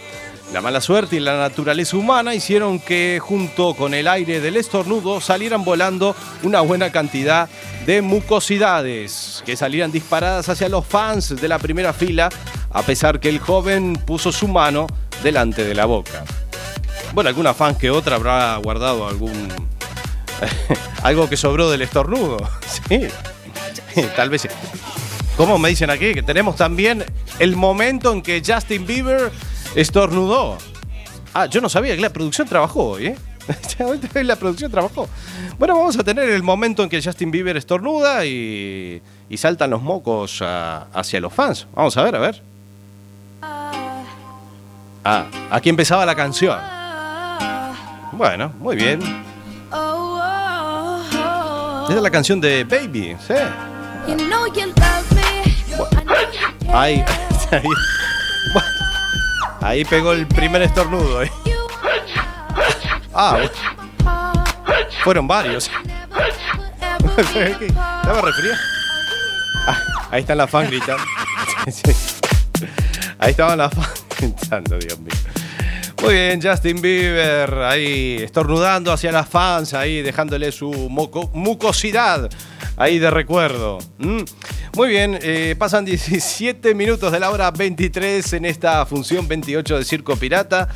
La 0.54 0.62
mala 0.62 0.82
suerte 0.82 1.16
y 1.16 1.20
la 1.20 1.36
naturaleza 1.36 1.98
humana 1.98 2.36
hicieron 2.36 2.80
que 2.80 3.20
junto 3.20 3.74
con 3.74 3.96
el 3.96 4.08
aire 4.08 4.40
del 4.40 4.56
estornudo 4.56 5.20
salieran 5.20 5.66
volando 5.66 6.16
una 6.44 6.62
buena 6.62 6.92
cantidad 6.92 7.50
de 7.88 8.04
mucosidades 8.04 9.42
que 9.48 9.58
salieran 9.58 9.92
disparadas 9.92 10.50
hacia 10.50 10.70
los 10.70 10.86
fans 10.86 11.42
de 11.42 11.48
la 11.48 11.58
primera 11.58 11.92
fila, 11.92 12.30
a 12.70 12.84
pesar 12.84 13.20
que 13.20 13.30
el 13.30 13.40
joven 13.40 13.96
puso 14.06 14.32
su 14.32 14.48
mano 14.48 14.86
delante 15.24 15.64
de 15.64 15.74
la 15.74 15.86
boca. 15.86 16.24
Bueno, 17.16 17.30
alguna 17.30 17.56
fan 17.56 17.76
que 17.76 17.90
otra 17.90 18.18
habrá 18.18 18.56
guardado 18.58 19.08
algún 19.08 19.52
algo 21.02 21.28
que 21.30 21.36
sobró 21.36 21.72
del 21.72 21.82
estornudo. 21.82 22.38
Sí. 22.88 23.08
Tal 24.16 24.30
vez. 24.30 24.48
¿Cómo 25.38 25.58
me 25.58 25.70
dicen 25.70 25.90
aquí? 25.90 26.14
Que 26.14 26.24
tenemos 26.24 26.56
también 26.56 27.06
el 27.40 27.56
momento 27.56 28.12
en 28.12 28.22
que 28.22 28.42
Justin 28.46 28.86
Bieber 28.86 29.32
estornudó. 29.76 30.58
Ah, 31.34 31.46
yo 31.48 31.62
no 31.62 31.70
sabía 31.70 31.96
que 31.96 32.02
la 32.02 32.12
producción 32.12 32.48
trabajó 32.48 32.92
hoy, 32.92 33.08
¿eh? 33.08 33.18
la 34.24 34.36
producción 34.36 34.72
trabajó. 34.72 35.10
Bueno, 35.58 35.76
vamos 35.76 35.98
a 35.98 36.04
tener 36.04 36.30
el 36.30 36.44
momento 36.44 36.84
en 36.84 36.90
que 36.90 37.02
Justin 37.02 37.32
Bieber 37.32 37.58
estornuda 37.58 38.26
y, 38.26 39.02
y 39.30 39.38
saltan 39.38 39.72
los 39.72 39.82
mocos 39.82 40.42
a- 40.42 40.88
hacia 40.94 41.20
los 41.20 41.34
fans. 41.34 41.68
Vamos 41.76 41.98
a 41.98 42.04
ver, 42.04 42.16
a 42.16 42.20
ver. 42.20 42.42
Ah, 45.06 45.26
aquí 45.52 45.70
empezaba 45.70 46.06
la 46.06 46.16
canción. 46.16 46.58
Bueno, 48.14 48.54
muy 48.60 48.76
bien. 48.78 49.02
Esta 51.82 51.96
es 51.98 52.02
la 52.02 52.10
canción 52.12 52.40
de 52.40 52.64
Baby, 52.64 53.18
¿sí? 53.28 53.34
Ahí, 56.74 57.04
ahí. 57.52 57.64
Ahí 59.64 59.86
pegó 59.86 60.12
el 60.12 60.28
primer 60.28 60.62
estornudo. 60.62 61.24
eh. 61.24 61.32
Ah, 63.14 63.38
bueno, 63.38 64.44
fueron 65.04 65.28
varios. 65.28 65.70
¿Estaba 67.18 68.22
resfriado? 68.22 68.58
Ah, 69.68 69.78
ahí 70.12 70.22
están 70.22 70.38
las 70.38 70.50
fans 70.50 70.70
gritando. 70.70 71.04
Ahí 73.20 73.32
estaban 73.32 73.58
las 73.58 73.74
fans 73.74 74.06
gritando, 74.20 74.78
Dios 74.78 75.00
mío. 75.00 75.14
Muy 76.02 76.14
bien, 76.16 76.42
Justin 76.42 76.82
Bieber 76.82 77.54
ahí 77.60 78.18
estornudando 78.22 78.92
hacia 78.92 79.12
las 79.14 79.30
fans, 79.30 79.74
ahí 79.74 80.02
dejándole 80.02 80.52
su 80.52 80.70
moco- 80.90 81.30
mucosidad 81.34 82.30
ahí 82.76 83.00
de 83.00 83.10
recuerdo. 83.10 83.78
¿Mm? 84.00 84.24
Muy 84.76 84.90
bien, 84.90 85.20
eh, 85.22 85.56
pasan 85.58 85.86
17 85.86 86.74
minutos 86.74 87.12
de 87.12 87.20
la 87.20 87.30
hora 87.30 87.52
23 87.52 88.34
en 88.34 88.46
esta 88.46 88.86
función 88.86 89.28
28 89.28 89.78
de 89.78 89.86
Circo 89.86 90.16
Pirata, 90.16 90.68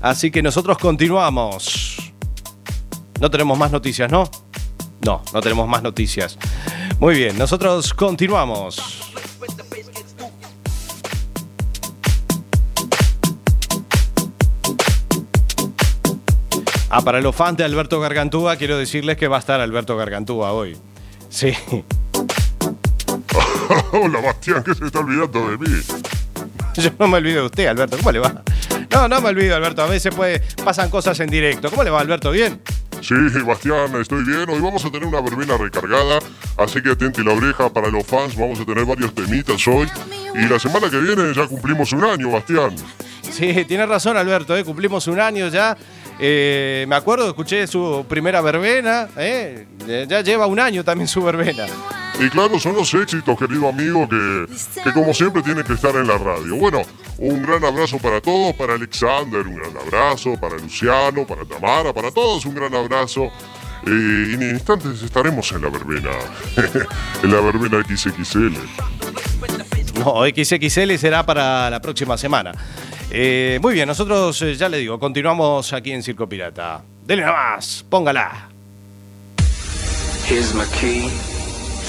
así 0.00 0.30
que 0.30 0.42
nosotros 0.42 0.76
continuamos. 0.78 1.96
No 3.20 3.30
tenemos 3.30 3.56
más 3.56 3.70
noticias, 3.70 4.10
¿no? 4.10 4.28
No, 5.04 5.22
no 5.32 5.40
tenemos 5.40 5.68
más 5.68 5.82
noticias. 5.82 6.36
Muy 6.98 7.14
bien, 7.14 7.38
nosotros 7.38 7.94
continuamos. 7.94 9.12
Ah, 16.90 17.02
para 17.02 17.20
los 17.20 17.34
fans 17.34 17.56
de 17.56 17.64
Alberto 17.64 18.00
Gargantúa, 18.00 18.56
quiero 18.56 18.78
decirles 18.78 19.16
que 19.16 19.28
va 19.28 19.36
a 19.36 19.40
estar 19.40 19.60
Alberto 19.60 19.96
Gargantúa 19.96 20.52
hoy. 20.52 20.76
Sí. 21.28 21.52
Hola, 23.92 24.20
Bastián, 24.20 24.62
¿qué 24.62 24.74
se 24.74 24.86
está 24.86 25.00
olvidando 25.00 25.50
de 25.50 25.58
mí? 25.58 25.66
Yo 26.76 26.90
no 26.98 27.06
me 27.08 27.18
olvido 27.18 27.40
de 27.40 27.46
usted, 27.46 27.66
Alberto. 27.66 27.96
¿Cómo 27.96 28.10
le 28.12 28.18
va? 28.18 28.42
No, 28.90 29.08
no 29.08 29.20
me 29.20 29.28
olvido, 29.28 29.54
Alberto. 29.56 29.82
A 29.82 29.86
veces 29.86 30.14
puede, 30.14 30.40
pasan 30.64 30.90
cosas 30.90 31.18
en 31.20 31.30
directo. 31.30 31.70
¿Cómo 31.70 31.84
le 31.84 31.90
va, 31.90 32.00
Alberto? 32.00 32.30
¿Bien? 32.32 32.60
Sí, 33.00 33.14
Bastián, 33.46 33.94
estoy 34.00 34.24
bien. 34.24 34.48
Hoy 34.48 34.60
vamos 34.60 34.84
a 34.84 34.90
tener 34.90 35.06
una 35.06 35.20
verbena 35.20 35.56
recargada, 35.56 36.18
así 36.56 36.82
que 36.82 36.90
atente 36.90 37.22
la 37.22 37.32
oreja 37.32 37.72
para 37.72 37.88
los 37.88 38.04
fans. 38.06 38.34
Vamos 38.36 38.58
a 38.60 38.64
tener 38.64 38.84
varios 38.84 39.14
temitas 39.14 39.66
hoy. 39.68 39.86
Y 40.34 40.48
la 40.48 40.58
semana 40.58 40.90
que 40.90 40.98
viene 40.98 41.32
ya 41.34 41.46
cumplimos 41.46 41.92
un 41.92 42.04
año, 42.04 42.30
Bastián. 42.30 42.74
Sí, 43.22 43.64
tiene 43.66 43.86
razón, 43.86 44.16
Alberto. 44.16 44.56
¿eh? 44.56 44.64
Cumplimos 44.64 45.06
un 45.06 45.20
año 45.20 45.48
ya. 45.48 45.76
Eh, 46.18 46.86
me 46.88 46.96
acuerdo, 46.96 47.28
escuché 47.28 47.66
su 47.66 48.04
primera 48.08 48.40
verbena. 48.40 49.08
Eh, 49.16 49.66
Ya 50.08 50.22
lleva 50.22 50.46
un 50.46 50.58
año 50.58 50.82
también 50.82 51.06
su 51.06 51.22
verbena. 51.22 51.66
Y 52.20 52.30
claro, 52.30 52.60
son 52.60 52.76
los 52.76 52.92
éxitos, 52.94 53.36
querido 53.38 53.68
amigo, 53.68 54.08
que, 54.08 54.46
que 54.82 54.92
como 54.92 55.12
siempre 55.12 55.42
tienen 55.42 55.64
que 55.64 55.72
estar 55.72 55.94
en 55.96 56.06
la 56.06 56.16
radio. 56.16 56.56
Bueno, 56.56 56.82
un 57.18 57.42
gran 57.42 57.64
abrazo 57.64 57.98
para 57.98 58.20
todos, 58.20 58.54
para 58.54 58.74
Alexander, 58.74 59.46
un 59.46 59.56
gran 59.56 59.76
abrazo, 59.76 60.34
para 60.40 60.56
Luciano, 60.56 61.26
para 61.26 61.44
Tamara, 61.44 61.92
para 61.92 62.10
todos 62.10 62.44
un 62.46 62.54
gran 62.54 62.74
abrazo. 62.74 63.30
Eh, 63.86 64.28
y 64.30 64.34
en 64.34 64.42
instantes 64.54 65.02
estaremos 65.02 65.50
en 65.52 65.62
la 65.62 65.68
verbena, 65.68 66.10
en 67.22 67.30
la 67.30 67.40
verbena 67.40 67.82
XXL. 67.84 68.56
No, 69.98 70.24
XXL 70.24 70.96
será 70.96 71.26
para 71.26 71.68
la 71.68 71.80
próxima 71.80 72.16
semana. 72.16 72.52
Eh, 73.10 73.58
muy 73.60 73.74
bien, 73.74 73.86
nosotros 73.86 74.40
eh, 74.42 74.54
ya 74.56 74.68
le 74.68 74.78
digo, 74.78 74.98
continuamos 74.98 75.72
aquí 75.72 75.92
en 75.92 76.02
Circo 76.02 76.28
Pirata. 76.28 76.82
Dele 77.04 77.22
nada 77.22 77.56
más, 77.56 77.84
póngala. 77.88 78.48
Here's 80.26 80.54
my 80.54 80.64
key, 80.80 81.10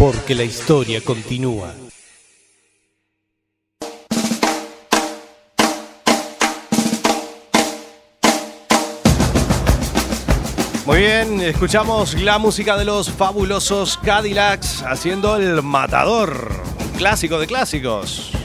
Porque 0.00 0.34
la 0.34 0.44
historia 0.44 1.02
continúa. 1.02 1.74
Muy 10.86 10.98
bien, 11.00 11.42
escuchamos 11.42 12.14
la 12.14 12.38
música 12.38 12.78
de 12.78 12.86
los 12.86 13.10
fabulosos 13.10 13.98
Cadillacs 13.98 14.82
haciendo 14.84 15.36
el 15.36 15.62
matador, 15.62 16.50
un 16.78 16.88
clásico 16.96 17.38
de 17.38 17.46
clásicos. 17.46 18.39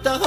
Dicen 0.00 0.21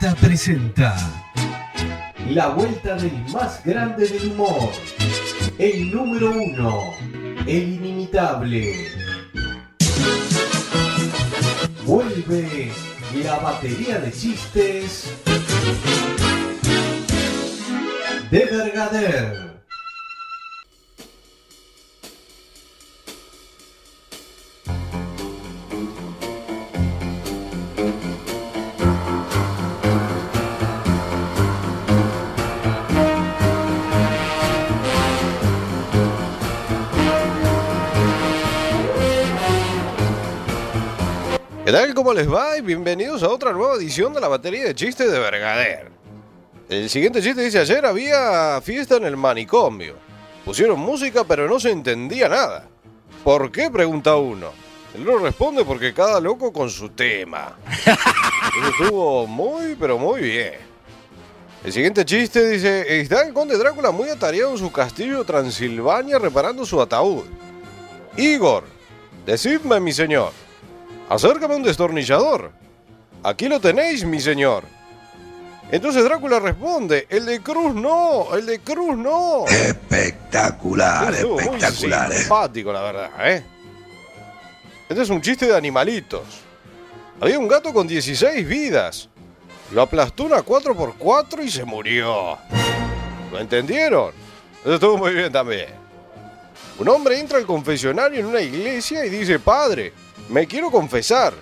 Presenta 0.00 0.96
La 2.28 2.48
vuelta 2.48 2.96
del 2.96 3.12
más 3.32 3.64
grande 3.64 4.08
del 4.08 4.32
humor. 4.32 4.72
El 5.56 5.92
número 5.92 6.32
uno. 6.32 6.90
El 7.46 7.74
inimitable. 7.74 8.88
Vuelve 11.86 12.72
la 13.22 13.38
batería 13.38 14.00
de 14.00 14.10
chistes 14.10 15.14
de 18.30 18.44
Vergader. 18.46 19.53
¿Qué 41.64 41.72
tal? 41.72 41.94
¿Cómo 41.94 42.12
les 42.12 42.30
va? 42.30 42.58
Y 42.58 42.60
bienvenidos 42.60 43.22
a 43.22 43.30
otra 43.30 43.50
nueva 43.54 43.76
edición 43.76 44.12
de 44.12 44.20
la 44.20 44.28
batería 44.28 44.64
de 44.64 44.74
chistes 44.74 45.10
de 45.10 45.18
Vergader. 45.18 45.90
El 46.68 46.90
siguiente 46.90 47.22
chiste 47.22 47.40
dice, 47.40 47.58
ayer 47.58 47.86
había 47.86 48.60
fiesta 48.60 48.96
en 48.96 49.04
el 49.04 49.16
manicomio. 49.16 49.94
Pusieron 50.44 50.78
música 50.78 51.24
pero 51.24 51.48
no 51.48 51.58
se 51.58 51.70
entendía 51.70 52.28
nada. 52.28 52.68
¿Por 53.24 53.50
qué? 53.50 53.70
pregunta 53.70 54.14
uno. 54.16 54.50
Él 54.94 55.06
no 55.06 55.16
responde 55.16 55.64
porque 55.64 55.94
cada 55.94 56.20
loco 56.20 56.52
con 56.52 56.68
su 56.68 56.90
tema. 56.90 57.56
Eso 57.78 58.82
estuvo 58.82 59.26
muy 59.26 59.74
pero 59.74 59.96
muy 59.96 60.20
bien. 60.20 60.56
El 61.64 61.72
siguiente 61.72 62.04
chiste 62.04 62.46
dice, 62.46 63.00
está 63.00 63.22
el 63.22 63.32
conde 63.32 63.56
Drácula 63.56 63.90
muy 63.90 64.10
atareado 64.10 64.52
en 64.52 64.58
su 64.58 64.70
castillo 64.70 65.20
de 65.20 65.24
Transilvania 65.24 66.18
reparando 66.18 66.66
su 66.66 66.78
ataúd. 66.78 67.24
Igor, 68.18 68.64
decidme 69.24 69.80
mi 69.80 69.94
señor. 69.94 70.43
Acércame 71.08 71.56
un 71.56 71.62
destornillador. 71.62 72.50
Aquí 73.22 73.48
lo 73.48 73.60
tenéis, 73.60 74.04
mi 74.04 74.20
señor. 74.20 74.64
Entonces 75.70 76.04
Drácula 76.04 76.38
responde, 76.40 77.06
el 77.08 77.24
de 77.26 77.40
Cruz 77.40 77.74
no, 77.74 78.34
el 78.34 78.46
de 78.46 78.58
Cruz 78.60 78.96
no. 78.96 79.44
Espectacular, 79.46 81.12
Estuvo 81.14 81.34
muy 81.40 81.44
espectacular. 81.56 82.12
eh. 82.12 82.18
simpático, 82.18 82.72
la 82.72 82.82
verdad, 82.82 83.10
¿eh? 83.26 83.42
Este 84.88 85.02
es 85.02 85.08
un 85.08 85.20
chiste 85.22 85.46
de 85.46 85.56
animalitos. 85.56 86.22
Había 87.20 87.38
un 87.38 87.48
gato 87.48 87.72
con 87.72 87.86
16 87.86 88.46
vidas. 88.46 89.08
Lo 89.72 89.82
aplastó 89.82 90.24
una 90.24 90.44
4x4 90.44 91.44
y 91.44 91.50
se 91.50 91.64
murió. 91.64 92.36
¿Lo 93.32 93.40
entendieron? 93.40 94.12
Eso 94.62 94.74
estuvo 94.74 94.98
muy 94.98 95.14
bien 95.14 95.32
también. 95.32 95.68
Un 96.78 96.88
hombre 96.88 97.18
entra 97.18 97.38
al 97.38 97.46
confesionario 97.46 98.20
en 98.20 98.26
una 98.26 98.40
iglesia 98.40 99.04
y 99.06 99.10
dice, 99.10 99.38
Padre, 99.38 99.92
me 100.28 100.46
quiero 100.46 100.70
confesar. 100.70 101.34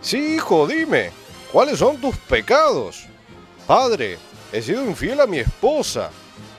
Sí, 0.00 0.34
hijo, 0.36 0.66
dime, 0.66 1.10
¿cuáles 1.52 1.78
son 1.78 2.00
tus 2.00 2.16
pecados? 2.16 3.04
Padre, 3.66 4.18
he 4.52 4.60
sido 4.60 4.84
infiel 4.84 5.20
a 5.20 5.26
mi 5.26 5.38
esposa. 5.38 6.10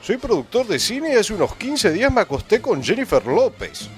Soy 0.02 0.16
productor 0.16 0.66
de 0.66 0.78
cine 0.78 1.12
y 1.12 1.16
hace 1.16 1.34
unos 1.34 1.54
15 1.56 1.92
días 1.92 2.12
me 2.12 2.20
acosté 2.20 2.60
con 2.60 2.82
Jennifer 2.82 3.26
López. 3.26 3.88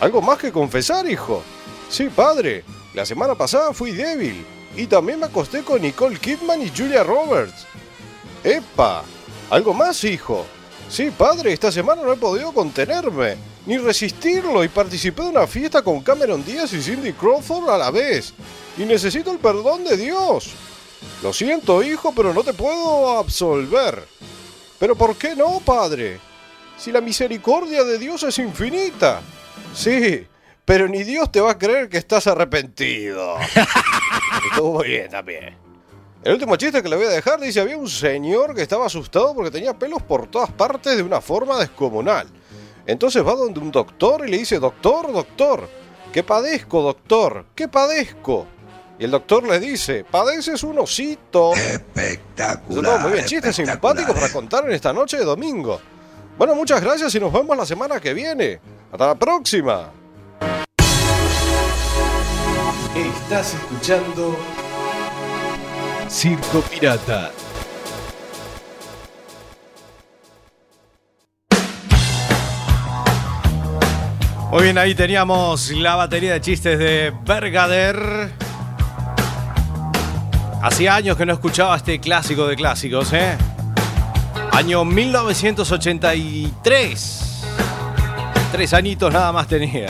¿Algo 0.00 0.20
más 0.20 0.38
que 0.38 0.52
confesar, 0.52 1.08
hijo? 1.08 1.42
Sí, 1.88 2.08
padre, 2.14 2.64
la 2.94 3.06
semana 3.06 3.34
pasada 3.34 3.72
fui 3.72 3.92
débil 3.92 4.44
y 4.76 4.86
también 4.86 5.20
me 5.20 5.26
acosté 5.26 5.62
con 5.62 5.80
Nicole 5.82 6.18
Kidman 6.18 6.62
y 6.62 6.70
Julia 6.74 7.02
Roberts. 7.02 7.66
¡Epa! 8.44 9.04
¿Algo 9.50 9.72
más, 9.72 10.02
hijo? 10.04 10.46
Sí, 10.88 11.10
padre, 11.10 11.52
esta 11.52 11.72
semana 11.72 12.02
no 12.02 12.12
he 12.12 12.16
podido 12.16 12.52
contenerme, 12.52 13.36
ni 13.66 13.76
resistirlo, 13.76 14.62
y 14.62 14.68
participé 14.68 15.22
de 15.22 15.30
una 15.30 15.46
fiesta 15.46 15.82
con 15.82 16.00
Cameron 16.00 16.44
Díaz 16.44 16.72
y 16.72 16.80
Cindy 16.80 17.12
Crawford 17.12 17.68
a 17.68 17.78
la 17.78 17.90
vez. 17.90 18.32
Y 18.78 18.84
necesito 18.84 19.32
el 19.32 19.38
perdón 19.38 19.84
de 19.84 19.96
Dios. 19.96 20.52
Lo 21.22 21.32
siento, 21.32 21.82
hijo, 21.82 22.12
pero 22.14 22.32
no 22.32 22.44
te 22.44 22.52
puedo 22.52 23.18
absolver. 23.18 24.06
¿Pero 24.78 24.94
por 24.94 25.16
qué 25.16 25.34
no, 25.34 25.60
padre? 25.60 26.20
Si 26.78 26.92
la 26.92 27.00
misericordia 27.00 27.82
de 27.84 27.98
Dios 27.98 28.22
es 28.22 28.38
infinita. 28.38 29.22
Sí, 29.74 30.26
pero 30.64 30.88
ni 30.88 31.02
Dios 31.04 31.32
te 31.32 31.40
va 31.40 31.52
a 31.52 31.58
creer 31.58 31.88
que 31.88 31.98
estás 31.98 32.26
arrepentido. 32.26 33.36
Estuvo 34.50 34.82
bien 34.82 35.10
también. 35.10 35.65
El 36.26 36.32
último 36.32 36.56
chiste 36.56 36.82
que 36.82 36.88
le 36.88 36.96
voy 36.96 37.04
a 37.04 37.10
dejar 37.10 37.38
dice, 37.38 37.60
había 37.60 37.78
un 37.78 37.88
señor 37.88 38.52
que 38.52 38.60
estaba 38.60 38.86
asustado 38.86 39.32
porque 39.32 39.52
tenía 39.52 39.78
pelos 39.78 40.02
por 40.02 40.26
todas 40.26 40.50
partes 40.50 40.96
de 40.96 41.02
una 41.04 41.20
forma 41.20 41.56
descomunal. 41.56 42.26
Entonces 42.84 43.24
va 43.24 43.36
donde 43.36 43.60
un 43.60 43.70
doctor 43.70 44.26
y 44.26 44.32
le 44.32 44.38
dice, 44.38 44.58
doctor, 44.58 45.12
doctor, 45.12 45.68
¿qué 46.12 46.24
padezco, 46.24 46.82
doctor? 46.82 47.44
¿Qué 47.54 47.68
padezco? 47.68 48.44
Y 48.98 49.04
el 49.04 49.12
doctor 49.12 49.46
le 49.46 49.60
dice, 49.60 50.02
padeces 50.02 50.64
un 50.64 50.80
osito. 50.80 51.54
Espectacular. 51.54 53.02
muy 53.02 53.12
bien, 53.12 53.24
chistes 53.24 53.54
simpáticos 53.54 54.12
para 54.12 54.32
contar 54.32 54.64
en 54.64 54.72
esta 54.72 54.92
noche 54.92 55.18
de 55.18 55.24
domingo. 55.24 55.80
Bueno, 56.36 56.56
muchas 56.56 56.80
gracias 56.80 57.14
y 57.14 57.20
nos 57.20 57.32
vemos 57.32 57.56
la 57.56 57.64
semana 57.64 58.00
que 58.00 58.12
viene. 58.12 58.58
Hasta 58.90 59.06
la 59.06 59.14
próxima. 59.14 59.92
Estás 62.96 63.54
escuchando 63.54 64.36
Circo 66.16 66.62
Pirata. 66.62 67.30
Muy 74.50 74.62
bien, 74.62 74.78
ahí 74.78 74.94
teníamos 74.94 75.72
la 75.72 75.94
batería 75.94 76.32
de 76.32 76.40
chistes 76.40 76.78
de 76.78 77.12
Bergader. 77.22 78.32
Hacía 80.62 80.94
años 80.94 81.18
que 81.18 81.26
no 81.26 81.34
escuchaba 81.34 81.76
este 81.76 82.00
clásico 82.00 82.46
de 82.46 82.56
clásicos, 82.56 83.12
¿eh? 83.12 83.36
Año 84.52 84.86
1983. 84.86 87.44
Tres 88.52 88.72
añitos 88.72 89.12
nada 89.12 89.32
más 89.32 89.48
tenía. 89.48 89.88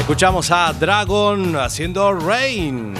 Escuchamos 0.00 0.50
a 0.50 0.72
Dragon 0.72 1.54
haciendo 1.54 2.12
Rain. 2.12 2.96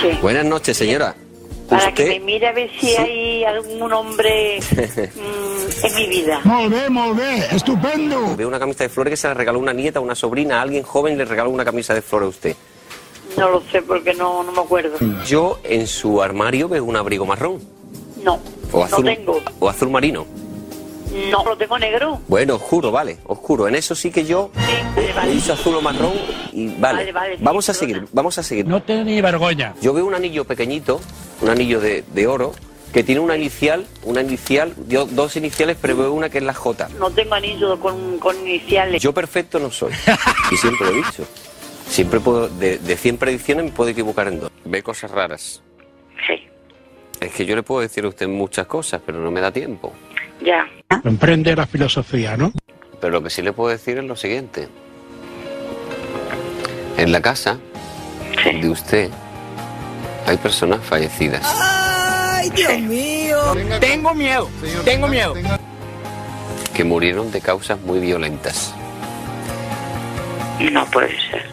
Sí. 0.00 0.18
Buenas 0.22 0.44
noches, 0.44 0.76
señora. 0.76 1.14
Para 1.68 1.92
que 1.92 2.06
me 2.06 2.20
mire 2.20 2.46
a 2.48 2.52
ver 2.52 2.70
si 2.80 2.86
Sí. 2.88 2.96
hay 2.96 3.44
algún 3.44 3.92
hombre 3.92 4.58
mm, 4.74 5.86
en 5.86 5.94
mi 5.96 6.06
vida. 6.06 6.40
Molt 6.44 6.72
bé, 6.72 6.88
molt 6.88 7.16
bé, 7.18 7.46
estupendo. 7.54 8.34
veo 8.36 8.48
una 8.48 8.58
camisa 8.58 8.84
de 8.84 8.88
flores 8.88 9.10
que 9.10 9.16
se 9.18 9.28
la 9.28 9.34
regaló 9.34 9.58
una 9.58 9.74
nieta, 9.74 10.00
una 10.00 10.14
sobrina, 10.14 10.58
a 10.58 10.62
alguien 10.62 10.82
joven 10.82 11.18
le 11.18 11.26
regaló 11.26 11.50
una 11.50 11.64
camisa 11.66 11.92
de 11.92 12.00
flores 12.00 12.26
a 12.26 12.30
usted. 12.30 12.56
No 13.36 13.50
lo 13.50 13.60
sé 13.70 13.82
porque 13.82 14.14
no, 14.14 14.42
no 14.42 14.50
me 14.52 14.60
acuerdo. 14.62 14.96
Yo 15.26 15.60
en 15.62 15.86
su 15.86 16.22
armario 16.22 16.68
veo 16.70 16.84
un 16.84 16.96
abrigo 16.96 17.26
marrón. 17.26 17.58
No, 18.24 18.40
O 18.72 18.82
azul, 18.84 19.04
no 19.04 19.14
tengo. 19.14 19.40
o 19.60 19.68
azul 19.68 19.90
marino. 19.90 20.26
No, 21.30 21.44
lo 21.44 21.56
tengo 21.56 21.78
negro. 21.78 22.20
Bueno, 22.28 22.56
oscuro, 22.56 22.90
vale, 22.90 23.18
oscuro. 23.26 23.68
En 23.68 23.74
eso 23.74 23.94
sí 23.94 24.10
que 24.10 24.24
yo 24.24 24.50
hizo 25.32 25.52
azul 25.52 25.74
o 25.76 25.80
marrón 25.80 26.12
y 26.52 26.68
vale. 26.68 26.98
Vale, 26.98 27.12
vale, 27.12 27.36
sí, 27.38 27.42
vamos 27.44 27.68
a 27.68 27.74
seguir, 27.74 28.04
vamos 28.12 28.38
a 28.38 28.42
seguir. 28.42 28.66
No 28.66 28.82
té 28.82 29.04
ni 29.04 29.20
vergonya. 29.20 29.74
Yo 29.80 29.92
veo 29.92 30.04
un 30.06 30.14
anillo 30.14 30.44
pequeñito, 30.44 31.00
un 31.40 31.48
anillo 31.48 31.80
de, 31.80 32.04
de 32.12 32.26
oro, 32.26 32.52
que 32.92 33.02
tiene 33.04 33.20
una 33.20 33.36
inicial, 33.36 33.86
una 34.04 34.22
inicial, 34.22 34.74
yo 34.88 35.04
dos 35.06 35.36
iniciales, 35.36 35.76
pero 35.80 35.96
veo 35.96 36.12
una 36.12 36.28
que 36.28 36.38
es 36.38 36.44
la 36.44 36.54
J. 36.54 36.88
No 36.98 37.10
tengo 37.10 37.34
anillo 37.34 37.78
con, 37.80 38.18
con 38.18 38.36
iniciales. 38.46 39.02
Yo 39.02 39.12
perfecto 39.12 39.58
no 39.58 39.70
soy. 39.70 39.92
Y 40.50 40.56
siempre 40.56 40.86
lo 40.86 40.92
he 40.92 40.96
dicho. 40.96 41.26
Siempre 41.88 42.20
puedo, 42.20 42.48
de, 42.48 42.78
de 42.78 42.96
100 42.96 43.16
predicciones 43.18 43.64
me 43.64 43.70
puedo 43.72 43.90
equivocar 43.90 44.28
en 44.28 44.40
dos. 44.40 44.50
Ve 44.64 44.82
cosas 44.82 45.10
raras. 45.10 45.62
Sí. 46.26 46.34
Es 47.20 47.32
que 47.32 47.46
yo 47.46 47.56
le 47.56 47.62
puedo 47.62 47.80
decir 47.80 48.04
a 48.04 48.08
usted 48.08 48.28
muchas 48.28 48.66
cosas, 48.66 49.00
pero 49.04 49.18
no 49.18 49.30
me 49.30 49.40
da 49.40 49.50
tiempo. 49.50 49.92
Ya. 50.40 50.66
Emprende 51.04 51.54
la 51.56 51.66
filosofía, 51.66 52.36
¿no? 52.36 52.52
Pero 53.00 53.12
lo 53.12 53.22
que 53.22 53.30
sí 53.30 53.42
le 53.42 53.52
puedo 53.52 53.70
decir 53.70 53.98
es 53.98 54.04
lo 54.04 54.16
siguiente. 54.16 54.68
En 56.96 57.12
la 57.12 57.20
casa 57.22 57.58
de 58.44 58.68
usted 58.68 59.10
hay 60.26 60.36
personas 60.36 60.80
fallecidas. 60.84 61.42
¡Ay, 61.60 62.50
Dios 62.50 62.78
mío! 62.80 63.36
Tengo 63.80 64.14
miedo, 64.14 64.48
tengo 64.84 65.08
miedo. 65.08 65.34
que 66.74 66.84
murieron 66.84 67.30
de 67.30 67.40
causas 67.40 67.80
muy 67.80 67.98
violentas. 68.00 68.74
No 70.72 70.84
puede 70.86 71.10
ser. 71.30 71.44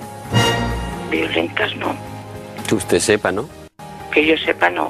Violentas 1.11 1.75
no. 1.75 1.95
Que 2.67 2.75
usted 2.75 2.99
sepa, 2.99 3.31
¿no? 3.31 3.47
Que 4.11 4.25
yo 4.25 4.35
sepa 4.37 4.69
no. 4.69 4.89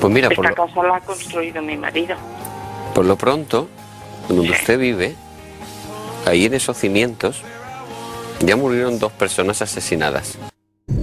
Pues 0.00 0.12
mira, 0.12 0.30
por 0.30 0.46
Esta 0.46 0.62
lo, 0.62 0.66
casa 0.66 0.82
la 0.86 0.96
ha 0.96 1.00
construido 1.00 1.60
mi 1.60 1.76
marido. 1.76 2.16
Por 2.98 3.06
lo 3.06 3.14
pronto, 3.14 3.68
donde 4.28 4.50
usted 4.50 4.76
vive, 4.76 5.14
ahí 6.26 6.46
en 6.46 6.54
esos 6.54 6.76
cimientos, 6.76 7.42
ya 8.40 8.56
murieron 8.56 8.98
dos 8.98 9.12
personas 9.12 9.62
asesinadas. 9.62 10.36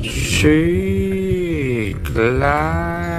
Sí, 0.04 1.96
claro. 2.14 3.16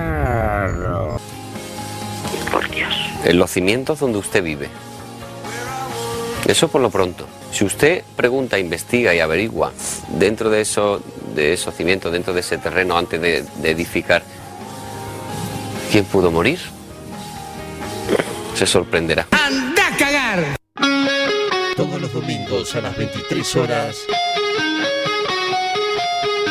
Por 2.53 2.69
Dios. 2.69 2.95
En 3.25 3.39
los 3.39 3.51
cimientos 3.51 3.99
donde 3.99 4.19
usted 4.19 4.45
vive. 4.45 4.69
Eso 6.47 6.69
por 6.69 6.83
lo 6.83 6.91
pronto. 6.91 7.27
Si 7.53 7.65
usted 7.65 8.05
pregunta, 8.15 8.59
investiga 8.59 9.15
y 9.15 9.21
averigua 9.21 9.73
dentro 10.19 10.51
de, 10.51 10.61
eso, 10.61 11.01
de 11.35 11.55
esos 11.55 11.75
cimientos, 11.75 12.13
dentro 12.13 12.35
de 12.35 12.41
ese 12.41 12.59
terreno, 12.59 12.99
antes 12.99 13.23
de, 13.23 13.43
de 13.43 13.71
edificar, 13.71 14.23
quién 15.91 16.05
pudo 16.05 16.31
morir, 16.31 16.76
se 18.57 18.67
sorprenderá. 18.67 19.27
¡Anda 19.33 19.87
a 19.87 19.97
cagar! 19.99 20.57
Todos 21.77 22.01
los 22.01 22.11
domingos 22.11 22.75
a 22.75 22.81
las 22.81 22.97
23 22.97 23.57
horas. 23.57 23.99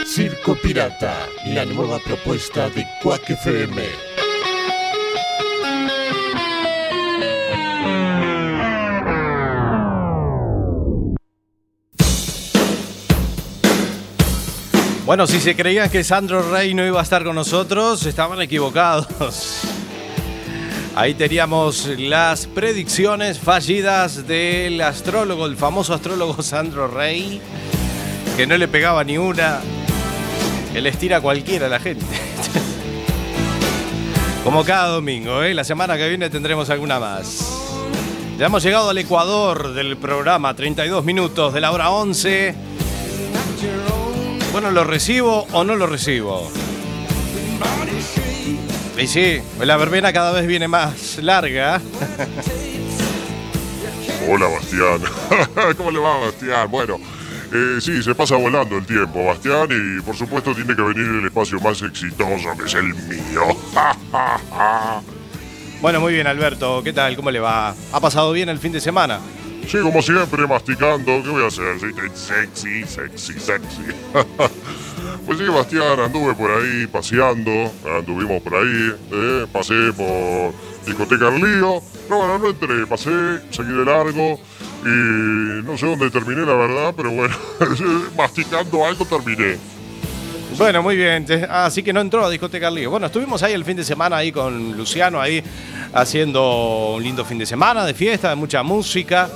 Circo 0.06 0.56
Pirata, 0.56 1.28
la 1.48 1.66
nueva 1.66 1.98
propuesta 1.98 2.70
de 2.70 2.86
Quack 3.02 3.32
FM. 3.32 3.82
Bueno, 15.06 15.26
si 15.26 15.40
se 15.40 15.56
creían 15.56 15.90
que 15.90 16.04
Sandro 16.04 16.52
Rey 16.52 16.76
no 16.76 16.86
iba 16.86 17.00
a 17.00 17.04
estar 17.04 17.24
con 17.24 17.34
nosotros, 17.34 18.06
estaban 18.06 18.42
equivocados. 18.42 19.75
Ahí 20.98 21.14
teníamos 21.14 21.88
las 21.98 22.48
predicciones 22.48 23.38
fallidas 23.38 24.26
del 24.28 24.80
astrólogo, 24.80 25.46
el 25.46 25.58
famoso 25.58 25.94
astrólogo 25.94 26.42
Sandro 26.42 26.88
Rey, 26.88 27.42
que 28.38 28.48
no 28.48 28.58
le 28.58 28.70
pegaba 28.70 29.04
ni 29.04 29.18
una, 29.18 29.60
que 30.72 30.80
les 30.80 30.98
tira 30.98 31.18
a 31.18 31.22
cualquiera 31.22 31.66
a 31.66 31.70
la 31.70 31.82
gente. 31.82 32.06
Como 34.46 34.64
cada 34.64 34.88
domingo, 34.88 35.44
¿eh? 35.44 35.54
La 35.54 35.66
semana 35.66 35.98
que 35.98 36.08
viene 36.08 36.30
tendremos 36.30 36.70
alguna 36.70 36.98
más. 36.98 37.46
Ya 38.38 38.46
hemos 38.46 38.64
llegado 38.64 38.90
al 38.90 38.98
Ecuador 38.98 39.74
del 39.74 39.98
programa, 39.98 40.54
32 40.54 41.04
minutos 41.04 41.54
de 41.54 41.60
la 41.60 41.74
hora 41.74 41.90
11. 41.90 42.56
Bueno, 44.54 44.72
¿lo 44.72 44.86
recibo 44.86 45.46
o 45.52 45.66
no 45.66 45.76
lo 45.76 45.88
recibo? 45.88 46.50
Y 48.98 49.08
sí, 49.08 49.42
la 49.60 49.76
verbena 49.78 50.14
cada 50.14 50.32
vez 50.32 50.48
viene 50.48 50.68
más 50.68 51.18
larga. 51.18 51.82
Hola, 54.30 54.48
Bastián. 54.48 55.02
¿Cómo 55.78 55.92
le 55.92 56.00
va, 56.00 56.20
Bastián? 56.20 56.72
Bueno, 56.72 56.98
eh, 57.54 57.80
sí, 57.82 58.02
se 58.02 58.16
pasa 58.16 58.38
volando 58.38 58.78
el 58.78 58.86
tiempo, 58.86 59.26
Bastián, 59.26 59.68
y 59.70 60.02
por 60.02 60.16
supuesto 60.16 60.56
tiene 60.56 60.76
que 60.76 60.82
venir 60.82 61.06
el 61.06 61.26
espacio 61.26 61.60
más 61.60 61.82
exitoso, 61.82 62.56
que 62.58 62.66
es 62.66 62.74
el 62.74 62.94
mío. 62.94 63.44
Bueno, 65.82 66.00
muy 66.00 66.14
bien, 66.14 66.26
Alberto. 66.26 66.82
¿Qué 66.84 66.94
tal? 66.94 67.16
¿Cómo 67.16 67.30
le 67.30 67.40
va? 67.40 67.76
¿Ha 67.92 68.00
pasado 68.00 68.32
bien 68.32 68.50
el 68.50 68.58
fin 68.58 68.72
de 68.72 68.82
semana? 68.82 69.20
Sí, 69.68 69.78
como 69.82 70.02
siempre, 70.02 70.46
masticando. 70.48 71.24
¿Qué 71.24 71.30
voy 71.30 71.44
a 71.44 71.48
hacer? 71.48 71.80
Sexy, 72.14 72.84
sexy, 72.86 73.34
sexy. 73.40 73.82
pues 75.26 75.38
sí, 75.40 75.46
Bastián, 75.46 76.00
anduve 76.00 76.36
por 76.36 76.52
ahí 76.52 76.88
paseando. 76.88 77.52
Anduvimos 77.98 78.42
por 78.42 78.56
ahí. 78.56 78.94
eh, 79.12 79.46
pasé 79.52 79.74
por 79.96 80.54
discoteca 80.86 81.30
El 81.30 81.42
Lío. 81.42 81.82
No, 82.10 82.18
bueno, 82.18 82.38
no 82.38 82.50
entré. 82.50 82.86
Pasé, 82.86 83.10
seguí 83.50 83.72
de 83.72 83.86
largo. 83.86 84.40
Y 84.84 85.64
no 85.66 85.78
sé 85.78 85.88
dónde 85.88 86.12
terminé, 86.12 86.46
la 86.46 86.54
verdad. 86.54 86.94
Pero 86.96 87.12
bueno, 87.12 87.36
masticando 88.18 88.86
algo 88.86 89.04
terminé. 89.06 89.58
Bueno, 90.58 90.84
muy 90.84 90.96
bien. 90.96 91.26
Así 91.50 91.82
que 91.84 91.92
no 91.92 92.02
entró 92.02 92.24
a 92.24 92.30
Discoteca 92.30 92.70
Lío. 92.70 92.92
Bueno, 92.92 93.08
estuvimos 93.08 93.42
ahí 93.44 93.54
el 93.54 93.66
fin 93.66 93.76
de 93.76 93.84
semana 93.84 94.18
ahí 94.18 94.32
con 94.32 94.78
Luciano, 94.78 95.20
ahí 95.20 95.44
haciendo 95.94 96.94
un 96.96 97.04
lindo 97.04 97.26
fin 97.26 97.38
de 97.38 97.46
semana 97.46 97.84
de 97.86 97.94
fiesta, 97.94 98.30
de 98.30 98.36
mucha 98.36 98.62
música. 98.64 99.30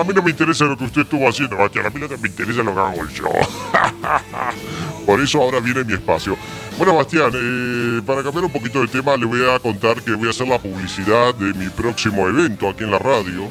A 0.00 0.04
mí 0.04 0.12
no 0.14 0.22
me 0.22 0.30
interesa 0.30 0.64
lo 0.64 0.76
que 0.76 0.84
usted 0.84 1.02
estuvo 1.02 1.28
haciendo, 1.28 1.56
Bastián. 1.56 1.86
A 1.86 1.90
mí 1.90 2.00
que 2.00 2.16
me 2.16 2.28
interesa 2.28 2.62
lo 2.62 2.74
que 2.74 2.80
hago 2.80 3.08
yo. 3.08 3.24
Por 5.06 5.20
eso 5.20 5.40
ahora 5.42 5.60
viene 5.60 5.84
mi 5.84 5.94
espacio. 5.94 6.36
Bueno, 6.78 6.94
Bastián, 6.96 7.30
eh, 7.34 8.00
para 8.06 8.22
cambiar 8.22 8.44
un 8.44 8.52
poquito 8.52 8.80
de 8.80 8.88
tema, 8.88 9.16
le 9.16 9.26
voy 9.26 9.40
a 9.48 9.58
contar 9.58 10.00
que 10.02 10.12
voy 10.12 10.28
a 10.28 10.30
hacer 10.30 10.48
la 10.48 10.58
publicidad 10.58 11.34
de 11.34 11.52
mi 11.54 11.68
próximo 11.68 12.26
evento 12.28 12.68
aquí 12.68 12.84
en 12.84 12.90
la 12.90 12.98
radio. 12.98 13.48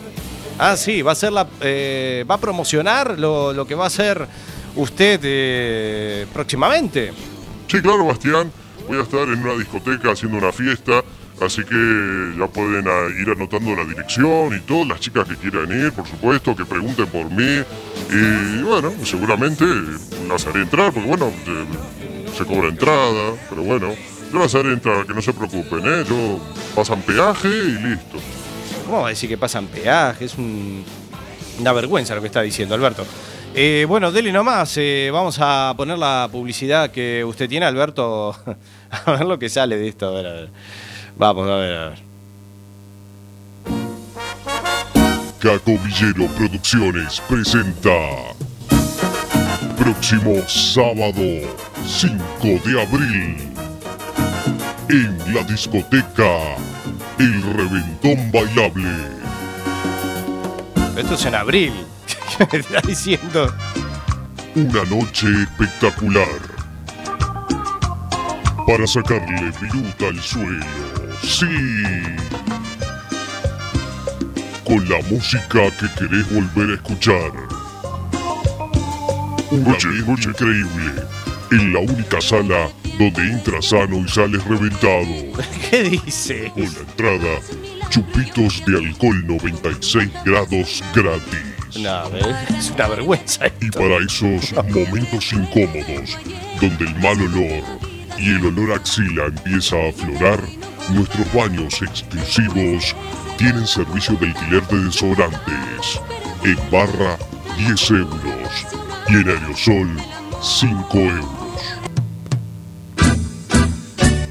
Ah, 0.57 0.75
sí, 0.77 1.01
va 1.01 1.11
a 1.13 1.15
ser 1.15 1.31
la. 1.33 1.47
eh, 1.61 2.25
va 2.29 2.35
a 2.35 2.39
promocionar 2.39 3.17
lo, 3.19 3.53
lo 3.53 3.65
que 3.65 3.75
va 3.75 3.85
a 3.85 3.87
hacer 3.87 4.27
usted 4.75 5.19
eh, 5.23 6.25
próximamente. 6.33 7.13
Sí, 7.67 7.81
claro, 7.81 8.05
Bastián. 8.05 8.51
Voy 8.87 8.97
a 8.97 9.03
estar 9.03 9.21
en 9.21 9.41
una 9.41 9.53
discoteca 9.53 10.11
haciendo 10.11 10.37
una 10.37 10.51
fiesta. 10.51 11.03
Así 11.41 11.63
que 11.63 12.33
ya 12.37 12.45
pueden 12.47 12.87
ah, 12.87 13.07
ir 13.19 13.27
anotando 13.29 13.75
la 13.75 13.83
dirección 13.83 14.55
y 14.55 14.59
todo. 14.61 14.85
Las 14.85 14.99
chicas 14.99 15.27
que 15.27 15.35
quieran 15.35 15.71
ir, 15.71 15.91
por 15.91 16.07
supuesto, 16.07 16.55
que 16.55 16.65
pregunten 16.65 17.07
por 17.07 17.29
mí. 17.31 17.63
Y 18.11 18.61
bueno, 18.61 18.93
seguramente 19.03 19.65
las 20.27 20.45
haré 20.45 20.61
entrar, 20.61 20.93
porque 20.93 21.07
bueno, 21.09 21.27
eh, 21.47 21.65
se 22.37 22.45
cobra 22.45 22.69
entrada. 22.69 23.33
Pero 23.49 23.63
bueno, 23.63 23.89
yo 24.31 24.39
las 24.39 24.53
haré 24.53 24.73
entrar, 24.73 25.05
que 25.07 25.13
no 25.15 25.21
se 25.21 25.33
preocupen, 25.33 25.81
¿eh? 25.85 26.05
Pasan 26.75 27.01
peaje 27.01 27.47
y 27.49 27.71
listo. 27.87 28.17
¿Cómo 28.85 29.01
va 29.01 29.07
a 29.07 29.09
decir 29.09 29.27
que 29.29 29.37
pasan 29.37 29.65
peaje? 29.67 30.25
Es 30.25 30.35
un- 30.35 30.83
una 31.59 31.73
vergüenza 31.73 32.13
lo 32.15 32.21
que 32.21 32.27
está 32.27 32.41
diciendo 32.41 32.75
Alberto. 32.75 33.05
Eh, 33.53 33.85
bueno, 33.87 34.11
dele 34.11 34.31
nomás, 34.31 34.73
eh, 34.77 35.09
vamos 35.11 35.37
a 35.41 35.73
poner 35.75 35.97
la 35.97 36.29
publicidad 36.31 36.89
que 36.91 37.23
usted 37.25 37.49
tiene, 37.49 37.65
Alberto. 37.65 38.35
A 39.05 39.11
ver 39.11 39.25
lo 39.25 39.37
que 39.39 39.49
sale 39.49 39.75
de 39.77 39.87
esto. 39.89 40.15
A. 40.17 40.47
Vamos, 41.15 41.47
a 41.47 41.55
ver, 41.55 41.77
a 41.77 41.89
ver. 41.89 41.99
Caco 45.39 45.77
Villero 45.79 46.27
Producciones 46.37 47.21
presenta 47.27 47.89
próximo 49.77 50.35
sábado 50.47 51.49
5 51.85 52.19
de 52.63 52.81
abril 52.81 53.37
en 54.89 55.33
la 55.33 55.43
discoteca 55.43 56.55
El 57.17 57.41
Reventón 57.41 58.31
Bailable. 58.31 58.91
Esto 60.95 61.15
es 61.15 61.25
en 61.25 61.35
abril. 61.35 61.73
¿Qué 62.37 62.47
me 62.51 62.59
está 62.59 62.81
diciendo? 62.81 63.53
Una 64.55 64.83
noche 64.85 65.27
espectacular. 65.43 66.51
para 68.67 68.87
sacarle 68.87 69.51
viruta 69.59 70.07
al 70.07 70.21
suelo. 70.21 71.00
Sí. 71.23 71.45
Con 74.65 74.87
la 74.89 75.01
música 75.09 75.69
que 75.79 75.87
querés 75.97 76.29
volver 76.33 76.71
a 76.71 76.73
escuchar. 76.75 77.31
Un 79.51 79.67
ambiente 79.67 80.29
increíble. 80.29 81.03
En 81.51 81.73
la 81.73 81.79
única 81.79 82.21
sala 82.21 82.69
donde 82.97 83.21
entras 83.31 83.65
sano 83.65 83.97
y 83.97 84.07
sales 84.07 84.43
reventado. 84.45 85.05
¿Qué 85.69 85.83
dice? 85.83 86.51
Con 86.53 86.63
la 86.63 86.79
entrada, 86.79 87.39
chupitos 87.89 88.63
de 88.65 88.77
alcohol 88.77 89.27
96 89.27 90.09
grados 90.25 90.83
gratis. 90.93 91.51
No, 91.79 92.03
es 92.57 92.71
una 92.71 92.87
vergüenza. 92.87 93.47
Y 93.59 93.71
para 93.71 93.97
esos 94.05 94.53
momentos 94.53 95.33
incómodos, 95.33 96.17
donde 96.59 96.85
el 96.85 96.95
mal 96.99 97.21
olor 97.21 97.63
y 98.17 98.29
el 98.29 98.45
olor 98.45 98.73
axila 98.73 99.25
empieza 99.25 99.77
a 99.77 99.89
aflorar, 99.89 100.39
nuestros 100.93 101.33
baños 101.33 101.81
exclusivos 101.81 102.95
tienen 103.37 103.65
servicio 103.65 104.15
de 104.15 104.27
alquiler 104.27 104.67
de 104.67 104.83
desodorantes. 104.85 106.01
En 106.43 106.57
barra, 106.71 107.17
10 107.57 107.91
euros. 107.91 108.67
Y 109.09 109.13
en 109.15 109.29
aerosol, 109.29 109.89
5 110.41 110.97
euros. 110.97 111.41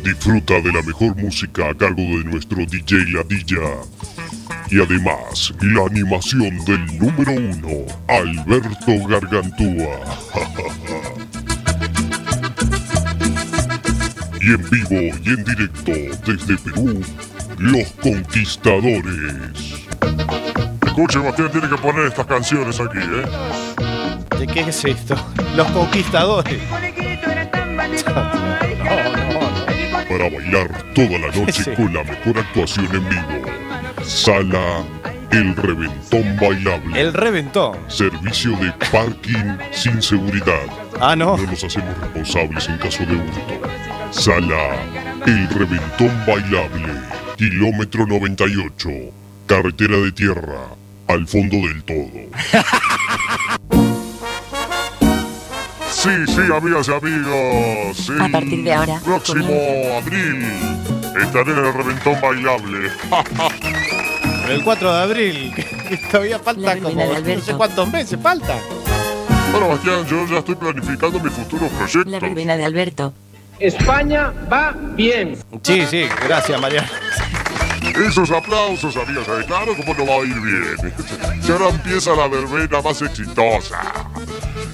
Disfruta 0.04 0.54
de 0.60 0.72
la 0.72 0.82
mejor 0.82 1.16
música 1.16 1.70
a 1.70 1.74
cargo 1.74 2.02
de 2.02 2.24
nuestro 2.24 2.64
DJ 2.66 3.04
Ladilla. 3.12 3.82
Y 4.70 4.80
además, 4.80 5.52
la 5.60 5.86
animación 5.86 6.64
del 6.64 6.98
número 6.98 7.32
uno, 7.32 7.86
Alberto 8.08 9.08
Gargantúa. 9.08 10.00
y 14.40 14.46
en 14.54 14.70
vivo 14.70 15.00
y 15.22 15.28
en 15.28 15.44
directo 15.44 15.92
desde 16.26 16.56
Perú, 16.58 17.02
Los 17.58 17.88
Conquistadores. 18.02 19.86
Escuche, 20.86 21.18
Bastián, 21.18 21.50
tiene 21.52 21.68
que 21.68 21.76
poner 21.76 22.06
estas 22.06 22.26
canciones 22.26 22.80
aquí, 22.80 22.98
¿eh? 22.98 24.38
¿De 24.38 24.46
qué 24.46 24.60
es 24.60 24.84
esto? 24.84 25.14
Los 25.54 25.70
conquistadores. 25.70 26.58
Para 30.08 30.28
bailar 30.28 30.68
toda 30.94 31.18
la 31.18 31.28
noche 31.28 31.62
Sí. 31.64 31.70
con 31.76 31.94
la 31.94 32.02
mejor 32.02 32.38
actuación 32.38 32.86
en 32.92 33.08
vivo. 33.08 33.42
Sala 34.02 34.82
El 35.30 35.54
Reventón 35.54 36.36
Bailable. 36.40 37.00
El 37.00 37.12
reventón. 37.14 37.76
Servicio 37.88 38.50
de 38.56 38.72
parking 38.90 39.56
sin 39.70 40.02
seguridad. 40.02 40.66
Ah, 41.00 41.16
no. 41.16 41.36
No 41.36 41.44
nos 41.44 41.64
hacemos 41.64 41.96
responsables 41.98 42.68
en 42.68 42.78
caso 42.78 43.04
de 43.06 43.14
hurto. 43.16 43.40
Sala 44.10 44.76
El 45.26 45.48
Reventón 45.48 46.10
Bailable. 46.26 46.92
Kilómetro 47.36 48.06
98. 48.06 48.88
Carretera 49.46 49.96
de 49.96 50.12
tierra. 50.12 50.60
Al 51.08 51.26
fondo 51.26 51.56
del 51.56 51.82
todo. 51.84 52.10
Sí, 55.92 56.08
sí, 56.28 56.40
amigas 56.50 56.88
y 56.88 56.92
amigos. 56.92 58.10
A 58.22 58.28
partir 58.30 58.62
de 58.62 58.72
ahora, 58.72 58.98
Próximo 59.04 59.44
comienza. 59.44 59.98
abril 59.98 60.46
estaré 61.22 61.52
en 61.52 61.58
el 61.58 61.74
Reventón 61.74 62.18
Bailable. 62.22 62.90
El 64.48 64.64
4 64.64 64.94
de 64.94 65.02
abril, 65.02 65.52
que, 65.88 65.96
todavía 66.10 66.38
falta 66.38 66.78
como 66.78 67.04
no 67.04 67.40
sé 67.40 67.52
cuántos 67.54 67.92
meses 67.92 68.18
falta. 68.20 68.56
Bueno, 69.50 69.68
Bastián, 69.68 70.06
yo 70.06 70.26
ya 70.26 70.38
estoy 70.38 70.54
planificando 70.54 71.18
mis 71.18 71.32
futuros 71.32 71.70
proyectos. 71.72 72.12
La 72.12 72.20
verbena 72.20 72.56
de 72.56 72.64
Alberto. 72.64 73.12
España 73.58 74.32
va 74.50 74.72
bien. 74.72 75.36
Sí, 75.62 75.84
sí, 75.86 76.04
gracias 76.26 76.60
Mariano. 76.60 76.88
Esos 78.06 78.30
aplausos, 78.30 78.96
amigas, 78.96 79.26
¿eh? 79.28 79.44
claro, 79.46 79.76
como 79.76 79.92
no 79.94 80.06
va 80.06 80.14
a 80.14 80.18
ir 80.24 80.40
bien. 80.40 80.94
Si 81.42 81.52
ahora 81.52 81.68
empieza 81.70 82.14
la 82.14 82.28
verbena 82.28 82.80
más 82.80 83.02
exitosa 83.02 83.80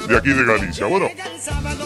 de 0.08 0.16
aquí 0.16 0.30
de 0.30 0.44
Galicia. 0.44 0.86
Bueno, 0.86 1.08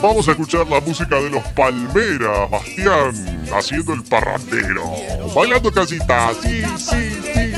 vamos 0.02 0.26
a 0.28 0.32
escuchar 0.32 0.66
la 0.66 0.80
música 0.80 1.16
de 1.16 1.30
los 1.30 1.44
Palmeras, 1.48 2.50
Bastián, 2.50 3.46
haciendo 3.54 3.92
el 3.94 4.02
parrandero, 4.02 4.84
bailando 5.34 5.70
casita, 5.70 6.32
sí, 6.42 6.62
sí, 6.76 7.20
sí. 7.22 7.50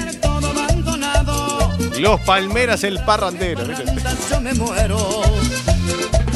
Los 2.01 2.21
Palmeras 2.23 2.83
el 2.85 2.99
parrandero. 3.05 3.63
Yo 4.33 4.41
me 4.41 4.55
muero. 4.55 5.23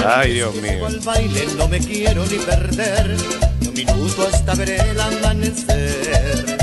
Ay, 0.06 0.34
Dios 0.34 0.54
mío. 0.56 0.86
Al 0.86 1.00
baile 1.00 1.46
no 1.56 1.66
me 1.66 1.78
quiero 1.78 2.26
ni 2.26 2.36
perder. 2.36 3.16
Un 3.66 3.72
minuto 3.72 4.28
hasta 4.30 4.54
ver 4.54 4.70
el 4.70 5.00
amanecer. 5.00 6.58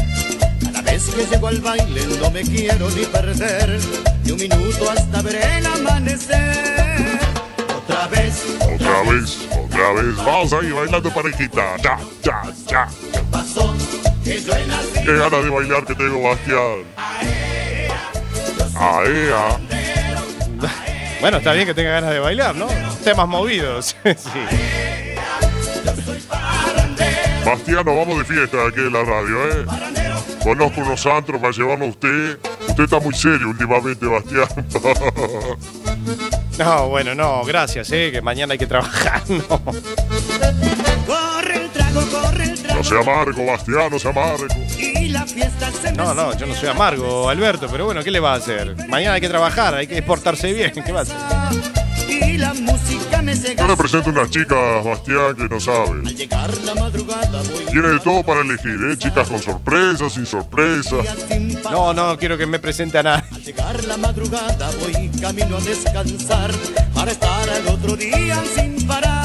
Cada 0.63 0.81
vez 0.83 1.03
que 1.05 1.25
llego 1.25 1.47
al 1.47 1.59
baile 1.59 2.05
no 2.21 2.29
me 2.29 2.41
quiero 2.43 2.89
ni 2.91 3.05
perder. 3.05 3.79
Ni 4.23 4.31
un 4.31 4.37
minuto 4.37 4.91
hasta 4.91 5.21
ver 5.23 5.35
el 5.35 5.65
amanecer. 5.65 7.19
Otra 7.77 8.07
vez. 8.07 8.43
Otra 8.61 9.01
vez, 9.11 9.37
otra 9.51 9.93
vez, 9.93 10.15
vamos 10.17 10.53
ahí 10.53 10.71
bailando 10.71 11.13
parejita, 11.13 11.77
ya, 11.77 11.99
ya, 12.21 12.43
ya. 12.67 12.87
Pasó 13.31 13.73
que 14.23 14.41
yo 14.41 14.55
he 14.55 14.65
nacido. 14.67 15.03
Qué 15.03 15.13
ganas 15.13 15.43
de 15.43 15.49
bailar 15.49 15.85
que 15.85 15.95
tengo, 15.95 16.21
Bastián. 16.21 16.83
Aea. 18.75 19.72
Bueno, 21.23 21.37
está 21.37 21.53
bien 21.53 21.65
que 21.65 21.73
tenga 21.73 21.91
ganas 21.91 22.09
de 22.09 22.19
bailar, 22.19 22.53
¿no? 22.53 22.67
Temas 23.01 23.29
movidos. 23.29 23.95
sí. 24.03 24.39
Bastián, 27.45 27.85
nos 27.85 27.95
vamos 27.95 28.17
de 28.17 28.25
fiesta 28.25 28.57
aquí 28.67 28.81
en 28.81 28.91
la 28.91 29.05
radio, 29.05 29.47
¿eh? 29.47 29.65
Conozco 30.43 30.81
unos 30.81 31.05
antros 31.05 31.39
para 31.39 31.53
llevarlo 31.53 31.85
a 31.85 31.87
usted. 31.87 32.37
Usted 32.67 32.83
está 32.83 32.99
muy 32.99 33.13
serio 33.13 33.47
últimamente, 33.51 34.05
Bastián. 34.05 34.47
No, 36.57 36.89
bueno, 36.89 37.15
no, 37.15 37.45
gracias, 37.45 37.89
eh, 37.93 38.09
que 38.11 38.21
mañana 38.21 38.51
hay 38.51 38.59
que 38.59 38.67
trabajar, 38.67 39.23
no. 39.29 39.47
Corre 41.07 41.55
el 41.55 41.69
trago, 41.69 42.01
corre 42.11 42.43
el 42.43 42.49
trago. 42.49 42.52
No 42.83 42.89
sea 42.89 42.99
amargo, 42.99 43.45
Bastián, 43.45 43.89
no 43.91 43.97
sea 43.97 44.11
amargo. 44.11 44.45
Y 44.77 45.07
la 45.07 45.25
fiesta 45.25 45.71
se 45.71 45.91
me 45.91 45.97
No, 45.97 46.13
no, 46.13 46.37
yo 46.37 46.45
no 46.45 46.53
soy 46.53 46.67
amargo, 46.67 47.29
Alberto, 47.29 47.67
pero 47.71 47.85
bueno, 47.85 48.03
¿qué 48.03 48.11
le 48.11 48.19
va 48.19 48.33
a 48.33 48.35
hacer? 48.35 48.75
Mañana 48.89 49.13
hay 49.13 49.21
que 49.21 49.29
trabajar, 49.29 49.73
hay 49.73 49.87
que 49.87 50.01
portarse 50.01 50.51
bien, 50.51 50.73
¿qué 50.73 50.91
va 50.91 50.99
a 50.99 51.03
hacer? 51.03 51.15
Y 52.09 52.37
la 52.37 52.53
música 52.53 53.21
me 53.21 53.35
Yo 53.35 53.67
le 53.67 53.77
presento 53.77 54.09
unas 54.09 54.29
chicas, 54.29 54.83
Bastián, 54.83 55.33
que 55.33 55.47
no 55.47 55.61
saben. 55.61 56.05
Al 56.05 56.13
llegar 56.13 56.57
la 56.57 56.75
madrugada 56.75 57.41
voy 57.53 57.65
Tiene 57.71 57.87
de 57.87 57.99
todo 58.01 58.21
para 58.21 58.41
elegir, 58.41 58.77
¿eh? 58.91 58.97
Chicas 58.97 59.29
con 59.29 59.41
sorpresa, 59.41 60.09
sin 60.09 60.25
sorpresa. 60.25 60.97
sin 61.29 61.53
parar. 61.61 61.71
No, 61.71 61.93
no 61.93 62.17
quiero 62.17 62.37
que 62.37 62.45
me 62.45 62.59
presente 62.59 62.97
a 62.97 63.03
nadie. 63.03 63.23
Al 63.31 63.43
llegar 63.43 63.83
la 63.85 63.95
madrugada 63.95 64.69
voy 64.81 65.09
camino 65.21 65.55
a 65.55 65.61
descansar 65.61 66.51
para 66.93 67.13
estar 67.13 67.49
al 67.49 67.67
otro 67.69 67.95
día 67.95 68.43
sin 68.53 68.85
parar. 68.85 69.22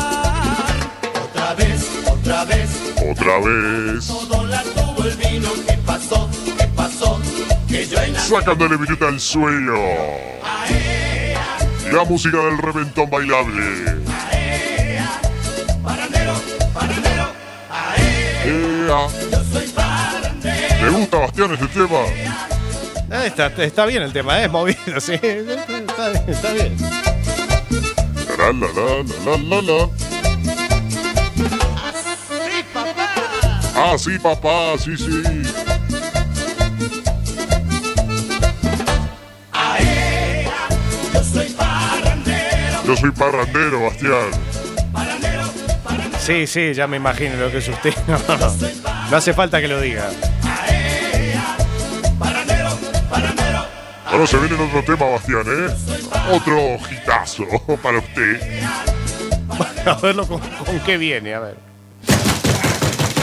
Otra 1.51 1.65
vez, 1.65 1.91
otra 2.07 2.45
vez, 2.45 2.69
Otra 3.11 3.39
vez. 3.39 4.07
todo 4.07 4.47
la 4.49 4.63
tuvo 4.63 5.05
el 5.05 5.17
vino. 5.17 5.49
¿Qué 5.67 5.79
pasó? 5.87 6.29
¿Qué 6.59 6.67
pasó? 6.77 7.19
Que 7.67 7.87
yo 7.87 7.99
en 8.03 8.15
Sacándole 8.17 8.77
viruta 8.77 9.09
al 9.09 9.19
suelo. 9.19 9.79
La 11.91 12.05
música 12.05 12.37
del 12.37 12.59
reventón 12.59 13.09
bailable. 13.09 13.65
Ea. 18.45 19.07
¿Le 20.83 20.91
gusta, 20.91 21.17
Bastián, 21.19 21.53
este 21.53 21.67
tema? 21.69 21.99
Ah, 23.11 23.25
Está, 23.25 23.47
está 23.47 23.87
bien 23.87 24.03
el 24.03 24.13
tema, 24.13 24.39
¿eh? 24.41 24.45
es 24.45 24.51
movido, 24.51 24.79
sí. 25.01 25.15
Está 25.15 26.11
bien, 26.11 26.25
está 26.29 26.53
bien. 26.53 26.77
La, 28.37 28.53
la, 28.53 28.69
la, 28.69 29.03
la, 29.25 29.39
la, 29.39 29.63
la, 29.63 30.08
Ah, 33.81 33.97
sí, 33.97 34.19
papá, 34.19 34.77
sí, 34.77 34.97
sí. 34.97 35.23
Yo 41.13 41.23
soy 41.23 41.49
parrandero, 41.51 42.83
Yo 42.85 42.97
soy 42.97 43.11
parrandero, 43.13 43.83
Bastián. 43.83 44.31
Sí, 46.19 46.49
sí, 46.49 46.75
ya 46.75 46.89
me 46.89 46.97
imagino 46.97 47.37
lo 47.37 47.53
que 47.53 47.59
es 47.59 47.69
usted. 47.69 47.95
No, 48.09 48.19
no, 48.39 48.55
no 49.13 49.17
hace 49.17 49.33
falta 49.33 49.61
que 49.61 49.69
lo 49.69 49.81
diga. 49.81 50.11
Ahora 54.07 54.27
se 54.27 54.39
viene 54.39 54.57
otro 54.57 54.83
tema, 54.83 55.09
Bastián, 55.09 55.45
¿eh? 55.47 55.73
Otro 56.33 56.79
hitazo 56.91 57.45
para 57.83 57.99
usted. 57.99 58.61
A 59.87 59.95
verlo 60.03 60.27
con, 60.27 60.41
con 60.41 60.81
qué 60.81 60.99
viene, 60.99 61.33
a 61.35 61.39
ver. 61.39 61.69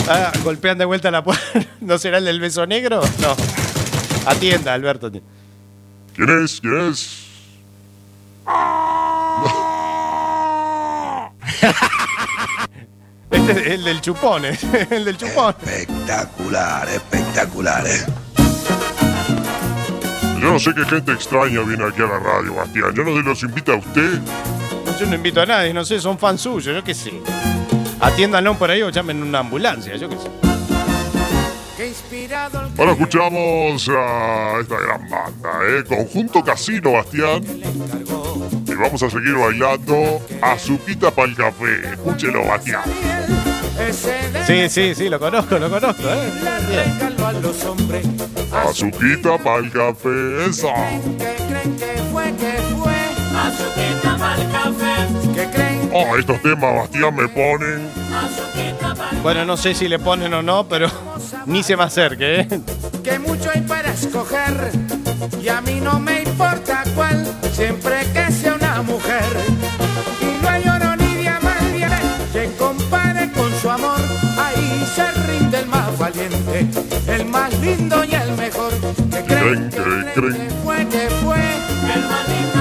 Ah, 0.08 0.32
golpean 0.44 0.78
de 0.78 0.86
vuelta 0.86 1.12
la 1.12 1.24
puerta. 1.24 1.44
¿No 1.82 1.98
será 1.98 2.20
el 2.20 2.26
del 2.26 2.40
beso 2.40 2.66
negro? 2.66 3.02
No. 3.20 3.36
Atienda, 4.26 4.74
Alberto. 4.74 5.12
¿Quién 5.12 6.44
es? 6.44 6.62
¿Quién 6.62 6.90
es? 6.90 7.26
Este 13.32 13.52
es 13.52 13.68
el 13.68 13.84
del 13.84 14.02
chupón, 14.02 14.46
¿eh? 14.46 14.58
el 14.90 15.06
del 15.06 15.18
chupón. 15.18 15.56
Espectacular, 15.64 16.88
espectacular, 16.88 17.86
eh. 17.86 18.06
Yo 20.40 20.52
no 20.52 20.60
sé 20.60 20.74
qué 20.74 20.86
gente 20.86 21.12
extraña 21.12 21.62
viene 21.62 21.86
aquí 21.86 22.02
a 22.02 22.06
la 22.06 22.20
radio, 22.20 22.54
Bastián. 22.54 22.94
Yo 22.96 23.04
no 23.04 23.20
los 23.22 23.44
invita 23.44 23.74
a 23.74 23.78
usted. 23.78 24.20
Yo 25.00 25.06
no 25.08 25.16
invito 25.16 25.42
a 25.42 25.46
nadie, 25.46 25.74
no 25.74 25.84
sé, 25.84 26.00
son 26.00 26.18
fans 26.18 26.42
suyos, 26.42 26.76
yo 26.76 26.84
qué 26.84 26.94
sé. 26.94 27.12
Atiéndanlo 28.00 28.58
por 28.58 28.70
ahí 28.72 28.82
o 28.82 28.90
llamen 28.90 29.24
una 29.24 29.40
ambulancia, 29.40 29.96
yo 29.96 30.10
qué 30.10 30.18
sé. 30.18 30.30
Ahora 32.78 32.92
escuchamos 32.92 33.90
a 33.90 34.60
esta 34.62 34.80
gran 34.80 35.10
banda, 35.10 35.50
¿eh? 35.68 35.84
Conjunto 35.88 36.44
Casino, 36.44 36.94
Bastián. 36.94 37.44
Y 38.68 38.74
vamos 38.74 39.04
a 39.04 39.10
seguir 39.10 39.36
bailando 39.36 40.22
Azuquita 40.42 41.12
para 41.12 41.30
el 41.30 41.36
café. 41.36 41.92
Escúchelo, 41.92 42.46
Bastián. 42.46 42.82
Sí, 44.48 44.70
sí, 44.70 44.96
sí, 44.96 45.10
lo 45.10 45.20
conozco, 45.20 45.58
lo 45.60 45.70
conozco, 45.70 46.04
¿eh? 46.04 46.32
Bien. 46.70 46.98
Azuquita 48.52 49.38
para 49.38 49.58
el 49.58 49.72
café, 49.72 50.46
esa. 50.50 50.74
Oh, 55.98 56.18
estos 56.18 56.42
temas, 56.42 56.76
Bastián, 56.76 57.16
me 57.16 57.26
ponen. 57.30 57.90
Bueno, 59.24 59.46
no 59.46 59.56
sé 59.56 59.74
si 59.74 59.88
le 59.88 59.98
ponen 59.98 60.34
o 60.34 60.42
no, 60.42 60.68
pero 60.68 60.90
ni 61.46 61.64
se 61.64 61.78
me 61.78 61.84
acerque, 61.84 62.42
¿eh? 62.42 62.48
Que 63.02 63.18
mucho 63.18 63.50
hay 63.50 63.62
para 63.62 63.94
escoger 63.94 64.72
y 65.42 65.48
a 65.48 65.62
mí 65.62 65.80
no 65.82 65.98
me 66.02 66.24
importa 66.24 66.84
cuál, 66.96 67.26
siempre 67.54 68.06
que 68.12 68.30
sea 68.30 68.56
una 68.56 68.82
mujer. 68.82 69.24
Y 70.20 70.44
no 70.44 70.50
hay 70.50 70.68
oro 70.68 70.98
ni 70.98 71.16
diamante 71.16 71.88
que 72.34 72.52
compare 72.58 73.32
con 73.32 73.54
su 73.62 73.70
amor. 73.70 74.02
Ahí 74.38 74.86
se 74.94 75.10
rinde 75.32 75.60
el 75.60 75.68
más 75.68 75.98
valiente, 75.98 76.68
el 77.08 77.26
más 77.26 77.58
lindo 77.62 78.04
y 78.04 78.16
el 78.16 78.34
mejor. 78.34 78.74
Que 79.12 79.24
creen, 79.24 79.70
que 79.70 80.12
creen 80.14 80.48
que 80.48 80.56
fue, 80.62 80.88
que 80.90 81.10
fue 81.24 81.38
el 81.96 82.02
más 82.10 82.28
lindo 82.28 82.55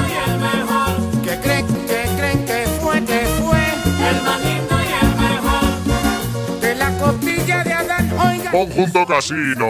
Conjunto 8.55 9.05
Casino. 9.05 9.67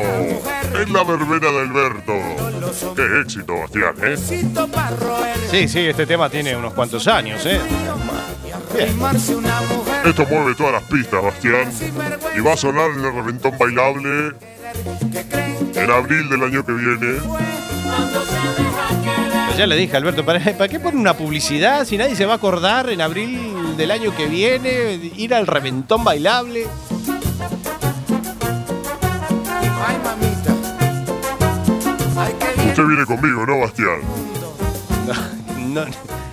En 0.74 0.93
la 0.93 1.05
verbena 1.05 1.51
de 1.51 1.61
Alberto. 1.61 2.12
Qué 2.95 3.20
éxito, 3.22 3.55
Bastián, 3.59 3.95
¿eh? 4.03 4.16
Sí, 5.51 5.68
sí, 5.68 5.78
este 5.78 6.05
tema 6.05 6.28
tiene 6.28 6.55
unos 6.55 6.74
cuantos 6.74 7.09
años, 7.09 7.47
¿eh? 7.47 7.59
Esto 10.05 10.26
mueve 10.26 10.55
todas 10.55 10.72
las 10.72 10.82
pistas, 10.82 11.22
Bastián. 11.22 11.72
Y 12.37 12.41
va 12.41 12.53
a 12.53 12.57
sonar 12.59 12.91
en 12.91 13.03
el 13.03 13.14
reventón 13.14 13.57
bailable 13.57 14.35
en 15.76 15.91
abril 15.91 16.28
del 16.28 16.43
año 16.43 16.66
que 16.66 16.72
viene. 16.72 17.20
Ya 19.57 19.66
le 19.66 19.76
dije, 19.76 19.97
Alberto, 19.97 20.26
¿para, 20.26 20.41
¿para 20.41 20.68
qué 20.68 20.78
poner 20.78 21.01
una 21.01 21.14
publicidad 21.14 21.87
si 21.87 21.97
nadie 21.97 22.16
se 22.16 22.26
va 22.26 22.35
a 22.35 22.37
acordar 22.37 22.91
en 22.91 23.01
abril 23.01 23.78
del 23.78 23.91
año 23.91 24.14
que 24.14 24.26
viene? 24.26 25.01
Ir 25.16 25.32
al 25.32 25.47
reventón 25.47 26.05
bailable. 26.05 26.66
Usted 32.74 32.86
viene 32.88 33.06
conmigo, 33.06 33.46
¿no, 33.46 33.60
Bastián? 33.60 34.00
No, 35.68 35.84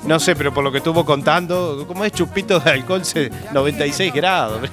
no 0.05 0.19
sé, 0.19 0.35
pero 0.35 0.51
por 0.51 0.63
lo 0.63 0.71
que 0.71 0.79
estuvo 0.79 1.05
contando, 1.05 1.85
¿cómo 1.87 2.03
es 2.03 2.11
chupito 2.13 2.59
de 2.59 2.71
alcohol? 2.71 3.05
se- 3.05 3.29
96 3.53 4.11
grados. 4.11 4.67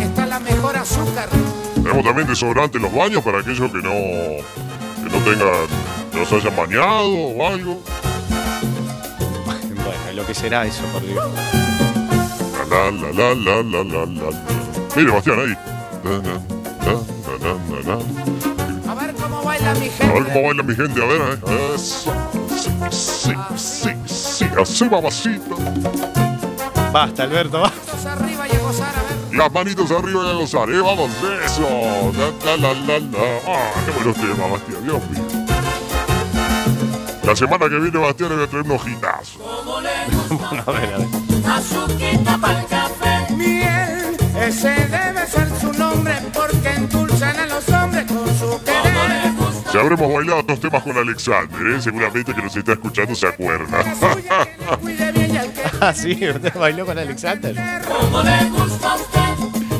Esta 0.00 0.22
es 0.24 0.28
la 0.28 0.40
mejor 0.40 0.76
azúcar. 0.76 1.28
Tenemos 1.74 2.04
también 2.04 2.26
desodorante 2.26 2.78
en 2.78 2.82
los 2.82 2.92
baños 2.92 3.22
para 3.22 3.38
aquellos 3.38 3.70
que 3.70 3.78
no, 3.78 3.90
que 3.92 5.08
no 5.10 5.18
tengan, 5.24 5.48
que 6.10 6.18
no 6.18 6.26
se 6.26 6.34
hayan 6.34 6.56
bañado 6.56 7.10
o 7.12 7.46
algo. 7.46 7.80
Bueno, 9.44 10.12
lo 10.16 10.26
que 10.26 10.34
será 10.34 10.66
eso, 10.66 10.82
por 10.92 11.02
Dios. 11.06 11.24
La 12.68 12.90
la 12.90 13.12
la 13.12 13.34
la 13.34 13.62
la 13.62 13.62
la 13.62 13.84
la 13.84 14.04
la. 14.06 14.44
Mire, 14.96 15.12
Bastián, 15.12 15.38
ahí. 15.38 15.56
Na, 16.04 16.18
na, 16.18 16.32
na, 16.88 17.54
na, 17.84 17.94
na, 17.94 17.96
na. 17.96 18.45
A 19.56 19.72
ver 19.72 19.72
cómo 19.72 19.72
baila 19.72 19.74
mi 19.74 19.86
A 19.86 19.90
gente. 19.90 20.12
ver 20.12 20.24
cómo 20.32 20.42
baila 20.46 20.62
mi 20.62 20.74
gente, 20.74 21.02
a 21.02 21.06
ver, 21.06 21.20
eh. 21.20 21.74
Eso. 21.74 22.12
Sí, 22.56 22.70
sí, 22.90 23.32
sí, 23.56 23.90
sí. 24.06 24.46
Así, 24.60 24.84
mamacita. 24.88 25.54
Basta, 26.92 27.22
Alberto, 27.24 27.60
basta. 27.60 28.12
Arriba 28.12 28.46
y 28.48 28.56
a 28.56 28.58
gozar, 28.60 28.94
a 28.96 29.02
ver. 29.02 29.36
Las 29.36 29.52
manitos 29.52 29.90
arriba 29.90 30.22
y 30.24 30.28
a 30.30 30.32
gozar, 30.34 30.70
¿eh? 30.70 30.80
Vamos, 30.80 31.10
eso. 31.44 31.68
La, 32.44 32.56
la, 32.56 32.56
la, 32.56 32.74
la, 32.74 32.98
la. 32.98 33.40
Ah, 33.46 33.70
qué 33.84 33.90
buenos 33.92 34.16
temas, 34.16 34.50
Bastián, 34.50 34.84
Dios 34.84 35.10
mío. 35.10 35.22
La 37.24 37.34
semana 37.34 37.68
que 37.68 37.76
viene, 37.78 37.98
Bastián, 37.98 38.28
le 38.30 38.36
voy 38.36 38.44
a 38.44 38.48
traer. 38.48 38.64
Bueno, 38.64 40.62
a 40.66 40.70
ver, 40.70 40.94
a 40.94 40.98
ver. 40.98 41.06
Azuquita 41.50 42.38
para 42.38 42.60
el 42.60 42.66
café. 42.66 43.34
Miel, 43.34 44.16
ese 44.40 44.68
debe 44.68 45.05
habremos 49.86 50.12
bailado 50.12 50.42
dos 50.42 50.60
temas 50.60 50.82
con 50.82 50.96
Alexander, 50.96 51.66
¿eh? 51.68 51.80
seguramente 51.80 52.34
que 52.34 52.42
nos 52.42 52.56
está 52.56 52.72
escuchando 52.72 53.14
se 53.14 53.28
acuerda. 53.28 53.84
Ah, 55.80 55.92
sí, 55.94 56.28
usted 56.28 56.54
bailó 56.54 56.84
con 56.84 56.98
Alexander. 56.98 57.54
como 57.86 58.22
le 58.22 58.44
gusta 58.50 58.92
a 58.92 58.96
usted. 58.96 59.20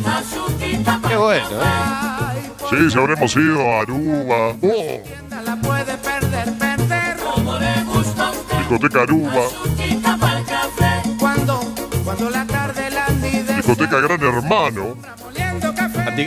Azuquita 0.06 1.00
Qué 1.08 1.16
bueno, 1.16 1.46
¿eh? 1.60 2.52
Sí, 2.70 2.90
si 2.90 2.98
habremos 2.98 3.36
ido 3.36 3.60
a 3.60 3.80
Aruba. 3.80 4.56
Oh, 4.62 5.02
para 5.28 5.42
la 5.42 5.56
puede 5.56 5.96
perder, 5.98 6.52
perder. 6.56 7.16
Como 7.16 7.58
le 7.58 7.82
gusta 7.84 8.28
a 8.28 8.30
usted. 8.30 8.58
discoteca 8.58 9.02
Aruba. 9.02 9.46
Azuquita 9.46 10.16
para 10.16 10.38
el 10.38 10.44
café. 10.46 11.02
Cuando, 11.18 11.60
cuando 12.04 12.30
la 12.30 12.46
tarde 12.46 12.90
la 12.90 13.06
de 13.06 13.54
Discoteca 13.56 14.00
Gran 14.00 14.22
Hermano. 14.22 14.96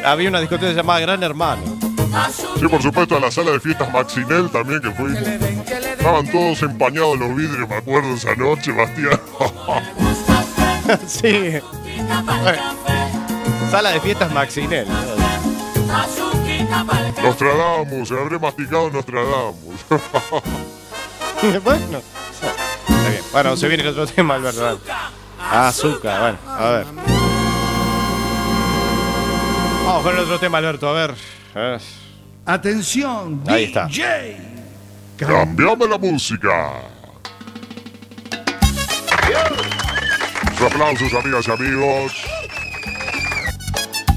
Había 0.05 0.29
una 0.29 0.41
discoteca 0.41 0.73
llamada 0.73 0.99
Gran 0.99 1.23
Hermano. 1.23 1.88
Sí, 2.59 2.67
por 2.67 2.81
supuesto, 2.81 3.15
a 3.15 3.19
la 3.19 3.31
sala 3.31 3.51
de 3.51 3.59
fiestas 3.59 3.91
Maxinel 3.91 4.49
también 4.49 4.81
que 4.81 4.91
fuimos. 4.91 5.21
Estaban 5.21 6.29
todos 6.31 6.61
empañados 6.63 7.19
los 7.19 7.35
vidrios, 7.35 7.69
me 7.69 7.75
acuerdo 7.75 8.13
esa 8.13 8.35
noche, 8.35 8.71
Bastián. 8.71 9.19
sí. 11.07 11.59
Bueno, 12.25 12.61
sala 13.69 13.91
de 13.91 13.99
fiestas 14.01 14.31
Maxinel. 14.33 14.87
El 17.17 17.23
Nostradamus, 17.23 18.07
se 18.07 18.19
habré 18.19 18.39
masticado 18.39 18.89
Nostradamus. 18.89 19.85
bueno. 21.63 21.97
Está 21.97 23.09
bien. 23.09 23.23
Bueno, 23.31 23.57
se 23.57 23.67
viene 23.67 23.83
el 23.83 23.89
otro 23.89 24.07
tema, 24.07 24.35
Alberto. 24.35 24.61
dale. 24.61 24.79
Azúcar, 25.51 26.21
bueno, 26.21 26.37
a 26.47 26.69
ver. 26.69 26.85
Vamos 29.85 30.03
con 30.03 30.13
el 30.13 30.19
otro 30.19 30.39
tema, 30.39 30.57
Alberto, 30.59 30.89
a 30.89 30.93
ver. 30.93 31.38
Atención, 32.45 33.43
Ahí 33.47 33.65
está. 33.65 33.87
DJ. 33.87 34.37
Cambiame 35.17 35.87
la 35.87 35.97
música. 35.97 36.81
Sus 40.57 40.67
aplausos, 40.67 41.13
amigas 41.13 41.47
y 41.47 41.51
amigos. 41.51 42.13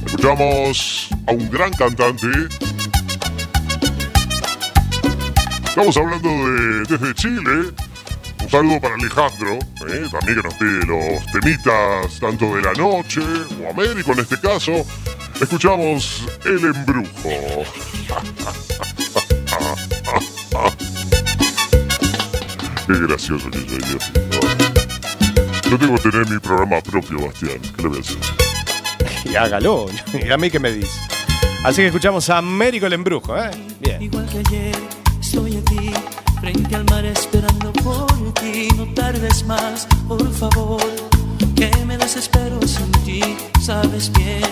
Escuchamos 0.06 1.08
a 1.26 1.32
un 1.32 1.50
gran 1.50 1.72
cantante. 1.72 2.28
Estamos 5.64 5.96
hablando 5.96 6.28
de 6.28 6.84
desde 6.84 7.14
Chile. 7.14 7.72
Un 8.42 8.50
saludo 8.50 8.80
para 8.80 8.94
Alejandro, 8.94 9.54
¿eh? 9.54 10.08
también 10.10 10.36
que 10.36 10.42
nos 10.42 10.54
pide 10.54 10.86
los 10.86 11.26
temitas 11.32 12.20
tanto 12.20 12.56
de 12.56 12.62
la 12.62 12.72
noche 12.74 13.20
o 13.62 13.70
Américo 13.70 14.12
en 14.12 14.18
este 14.18 14.38
caso. 14.38 14.84
Escuchamos 15.42 16.24
El 16.44 16.64
Embrujo. 16.64 17.64
Qué 22.86 22.92
gracioso 23.08 23.50
que 23.50 23.58
soy, 23.58 23.78
mío. 23.78 23.98
Yo 25.68 25.78
tengo 25.78 25.96
que 25.96 26.10
tener 26.10 26.30
mi 26.30 26.38
programa 26.38 26.80
propio, 26.80 27.26
Bastián. 27.26 27.58
¿Qué 27.76 27.82
le 27.82 27.88
voy 27.88 27.98
a 27.98 28.00
hacer? 28.00 28.16
Y 29.32 29.34
hágalo. 29.34 29.86
¿Y 30.12 30.30
a 30.30 30.36
mí 30.36 30.48
qué 30.48 30.60
me 30.60 30.70
dice? 30.70 31.00
Así 31.64 31.76
que 31.80 31.86
escuchamos 31.86 32.30
a 32.30 32.38
Américo 32.38 32.86
el 32.86 32.92
Embrujo, 32.92 33.36
¿eh? 33.36 33.50
Bien. 33.80 34.00
Igual 34.00 34.28
que 34.28 34.38
ayer, 34.38 34.76
estoy 35.20 35.56
aquí, 35.56 35.90
frente 36.40 36.76
al 36.76 36.84
mar 36.84 37.04
esperando 37.04 37.72
por 37.72 38.06
ti. 38.34 38.68
No 38.76 38.86
tardes 38.94 39.44
más, 39.46 39.88
por 40.06 40.32
favor, 40.34 40.82
que 41.56 41.70
me 41.84 41.98
desespero 41.98 42.60
sin 42.66 42.92
ti. 43.04 43.22
Sabes 43.60 44.12
bien, 44.12 44.42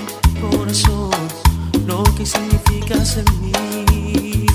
corazón, 0.40 1.10
lo 1.86 2.02
que 2.16 2.24
significas 2.26 3.18
en 3.18 3.24
mí. 3.42 4.46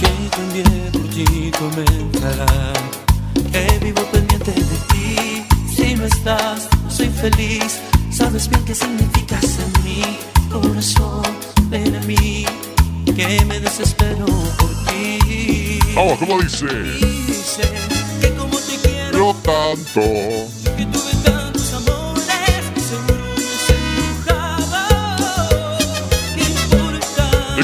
Que 0.00 0.12
tu 0.34 0.42
día 0.52 0.92
por 0.92 1.02
ti 1.10 1.50
comenzará, 1.58 2.72
que 3.52 3.78
vivo 3.84 4.02
pendiente 4.12 4.52
de 4.52 4.78
ti. 4.88 5.44
Si 5.74 5.94
no 5.94 6.04
estás, 6.04 6.68
no 6.84 6.90
soy 6.90 7.08
feliz. 7.08 7.80
Sabes 8.10 8.48
bien 8.48 8.64
qué 8.64 8.74
significas 8.74 9.58
en 9.58 9.84
mi 9.84 10.02
corazón. 10.50 11.22
Ven 11.68 11.96
a 11.96 12.00
mí, 12.00 12.46
que 13.14 13.44
me 13.44 13.60
desespero 13.60 14.26
por 14.58 14.70
ti. 14.86 15.78
Vamos, 15.94 16.18
¿cómo 16.18 16.40
dice? 16.40 16.66
Dice 16.66 17.62
que 18.20 18.30
como 18.34 18.56
te 18.58 18.76
quiero, 18.82 19.18
Yo 19.18 19.34
tanto. 19.42 20.65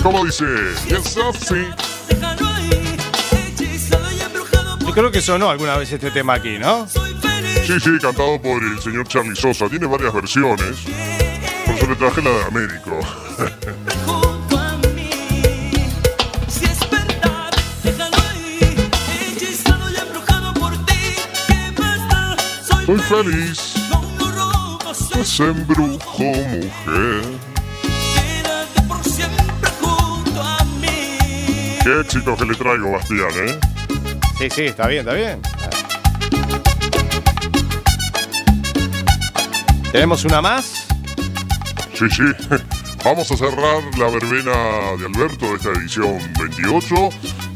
Cómo 0.03 0.25
dice? 0.25 0.45
Y 0.89 0.95
es 0.95 1.17
así. 1.17 1.67
Déjalo 2.09 2.47
ahí, 2.49 2.97
hechizado 3.31 4.13
y 4.13 4.21
embrujado 4.21 4.79
Yo 4.79 4.93
creo 4.93 5.11
que 5.11 5.21
sonó 5.21 5.51
alguna 5.51 5.77
vez 5.77 5.93
este 5.93 6.11
tema 6.11 6.35
aquí, 6.35 6.59
¿no? 6.59 6.87
Sí, 6.89 7.79
sí, 7.81 7.91
cantado 8.01 8.41
por 8.43 8.63
el 8.63 8.81
señor 8.81 9.07
Charlie 9.07 9.37
Sosa. 9.37 9.69
Tiene 9.69 9.87
varias 9.87 10.13
versiones. 10.13 10.81
Por 11.65 11.75
eso 11.75 11.87
le 11.87 11.97
traje 11.97 12.23
la 12.23 12.31
de 12.31 12.45
Américo. 12.45 12.99
junto 14.27 14.59
a 14.59 14.79
mí. 14.89 15.11
Si 16.55 16.65
es 16.65 16.79
Qué 31.85 32.01
éxito 32.01 32.37
que 32.37 32.45
le 32.45 32.55
traigo, 32.55 32.93
Bastián, 32.93 33.31
¿eh? 33.35 33.59
Sí, 34.39 34.49
sí, 34.51 34.63
está 34.67 34.87
bien, 34.87 35.01
está 35.01 35.15
bien. 35.15 35.41
¿Tenemos 39.91 40.25
una 40.25 40.41
más? 40.41 40.87
Sí, 41.95 42.09
sí. 42.09 42.23
Vamos 43.05 43.33
a 43.33 43.37
cerrar 43.37 43.83
la 43.99 44.09
verbena 44.11 44.53
de 44.97 45.07
Alberto 45.07 45.47
de 45.47 45.55
esta 45.57 45.71
edición 45.73 46.19
28 46.39 46.95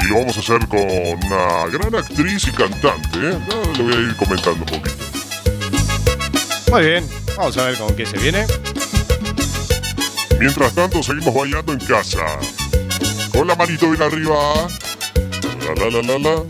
y 0.01 0.05
lo 0.09 0.19
vamos 0.19 0.37
a 0.37 0.41
hacer 0.41 0.67
con 0.67 0.81
una 0.81 1.67
gran 1.71 1.95
actriz 1.95 2.49
y 2.49 2.51
cantante. 2.51 3.19
¿eh? 3.19 3.39
Ya 3.49 3.79
le 3.79 3.83
voy 3.85 3.93
a 3.93 4.01
ir 4.09 4.17
comentando 4.17 4.65
un 4.65 4.81
poquito. 4.81 4.97
Muy 6.73 6.83
bien, 6.83 7.09
vamos 7.37 7.57
a 7.59 7.65
ver 7.65 7.79
con 7.79 7.95
qué 7.95 8.05
se 8.07 8.19
viene. 8.19 8.45
Mientras 10.41 10.75
tanto, 10.75 11.01
seguimos 11.01 11.33
bailando 11.33 11.73
en 11.73 11.79
casa. 11.79 12.25
Con 13.37 13.49
la 13.49 13.55
manito 13.55 13.91
bien 13.91 14.01
arriba. 14.01 14.35
La 15.61 15.75
la 15.75 15.91
la 15.91 16.03
la 16.03 16.19
la. 16.19 16.43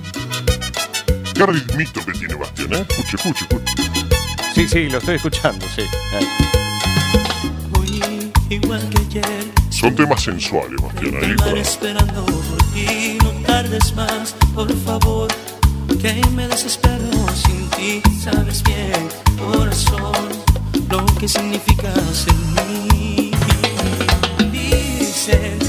Qué 1.34 1.44
ritmito 1.44 2.04
que 2.06 2.12
tiene 2.12 2.34
Bastián, 2.34 2.74
¿eh? 2.74 2.86
Escuche, 2.88 3.16
escuche, 3.16 3.44
escuche. 3.50 3.90
Sí, 4.54 4.68
sí, 4.68 4.88
lo 4.88 4.98
estoy 4.98 5.16
escuchando, 5.16 5.66
sí. 5.74 5.82
Hoy, 7.76 8.30
igual 8.50 8.88
que 8.90 9.20
ayer, 9.20 9.52
Son 9.70 9.96
temas 9.96 10.22
sensuales, 10.22 10.80
Bastián, 10.80 11.16
ahí 11.16 11.30
estar 11.32 11.48
para... 11.48 11.60
esperando 11.60 12.24
por 12.24 12.62
ti. 12.72 13.18
No 13.20 13.30
tardes 13.44 13.92
más, 13.96 14.36
por 14.54 14.72
favor, 14.84 15.28
que 16.00 16.22
me 16.36 16.46
desespero 16.46 17.10
sin 17.34 17.68
ti. 17.70 18.02
Sabes 18.22 18.62
bien, 18.62 19.08
corazón, 19.36 20.28
lo 20.88 21.04
que 21.18 21.26
significas 21.26 22.28
en 22.28 22.88
mí. 22.88 23.32
Dicen 24.52 25.65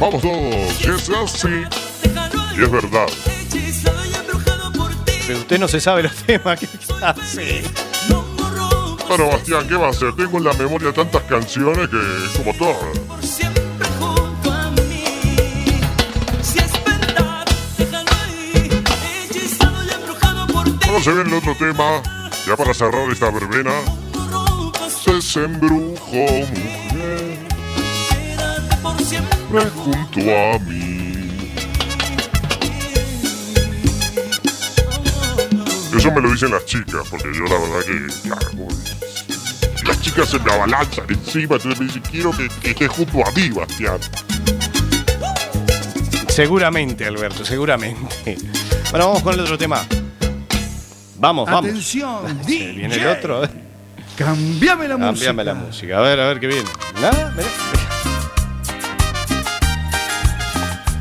Vamos 0.00 0.20
todos, 0.20 0.80
y 0.80 0.90
es 0.90 1.10
así. 1.10 1.48
Y 2.56 2.62
es 2.62 2.70
verdad. 2.70 3.06
Pero 5.26 5.38
usted 5.40 5.58
no 5.58 5.68
se 5.68 5.80
sabe 5.80 6.02
los 6.02 6.14
temas 6.26 6.60
que 6.60 6.68
hace. 7.02 7.62
Bueno, 9.08 9.28
Bastián, 9.28 9.66
¿qué 9.68 9.74
va 9.74 9.86
a 9.86 9.90
hacer? 9.90 10.14
Tengo 10.14 10.38
en 10.38 10.44
la 10.44 10.52
memoria 10.52 10.92
tantas 10.92 11.22
canciones 11.22 11.88
que 11.88 11.96
es 11.96 12.36
como 12.36 12.52
todo. 12.54 12.76
Ahora 20.86 21.02
se 21.02 21.12
viene 21.12 21.30
el 21.30 21.34
otro 21.34 21.54
tema, 21.56 22.02
ya 22.46 22.56
para 22.56 22.74
cerrar 22.74 23.10
esta 23.10 23.30
verbena. 23.30 23.72
Se 25.20 25.44
embrujo, 25.44 26.26
siempre 29.48 29.70
junto 29.70 30.20
a 30.20 30.58
mí. 30.60 31.52
Eso 35.96 36.10
me 36.12 36.20
lo 36.20 36.30
dicen 36.30 36.50
las 36.50 36.64
chicas, 36.66 37.08
porque 37.10 37.28
yo 37.34 37.44
la 37.44 37.58
verdad 37.58 37.80
que, 37.86 38.28
claro, 38.28 38.68
las 39.86 40.00
chicas 40.02 40.28
se 40.28 40.38
me 40.40 40.52
abalanzan 40.52 41.04
encima, 41.08 41.56
entonces 41.56 41.78
me 41.80 41.86
dicen, 41.86 42.02
quiero 42.10 42.30
que, 42.32 42.48
que 42.60 42.70
estés 42.70 42.88
junto 42.90 43.26
a 43.26 43.30
mí, 43.32 43.48
Bastián. 43.50 43.98
Seguramente, 46.28 47.06
Alberto, 47.06 47.44
seguramente. 47.46 48.36
Bueno, 48.90 49.06
vamos 49.08 49.22
con 49.22 49.34
el 49.34 49.40
otro 49.40 49.56
tema. 49.56 49.86
Vamos, 51.18 51.46
vamos. 51.50 51.70
Atención, 51.70 52.42
DJ. 52.46 52.72
Viene 52.72 52.94
el 52.96 53.06
otro. 53.06 53.44
eh. 53.44 53.50
Cambiame 54.18 54.86
la 54.88 54.96
música. 54.98 55.26
Cambiame 55.28 55.44
la 55.44 55.54
música. 55.54 55.98
A 55.98 56.00
ver, 56.02 56.20
a 56.20 56.28
ver 56.28 56.40
qué 56.40 56.46
viene. 56.46 56.68
Nada. 57.00 57.32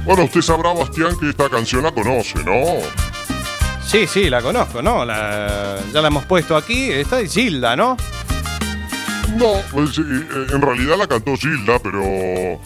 Bueno, 0.05 0.23
usted 0.25 0.41
sabrá, 0.41 0.71
Bastián, 0.73 1.17
que 1.19 1.29
esta 1.29 1.49
canción 1.49 1.83
la 1.83 1.91
conoce, 1.91 2.43
¿no? 2.43 2.53
Sí, 3.85 4.05
sí, 4.07 4.29
la 4.29 4.41
conozco, 4.41 4.81
¿no? 4.81 5.03
La- 5.05 5.77
ya 5.93 6.01
la 6.01 6.07
hemos 6.09 6.25
puesto 6.25 6.55
aquí. 6.55 6.91
Esta 6.91 7.19
es 7.19 7.33
Gilda, 7.33 7.75
¿no? 7.75 7.97
No, 9.35 9.53
pues, 9.71 9.97
eh, 9.97 10.01
eh, 10.05 10.47
en 10.53 10.61
realidad 10.61 10.97
la 10.97 11.07
cantó 11.07 11.35
Gilda, 11.35 11.79
pero 11.79 12.01
eh, 12.03 12.59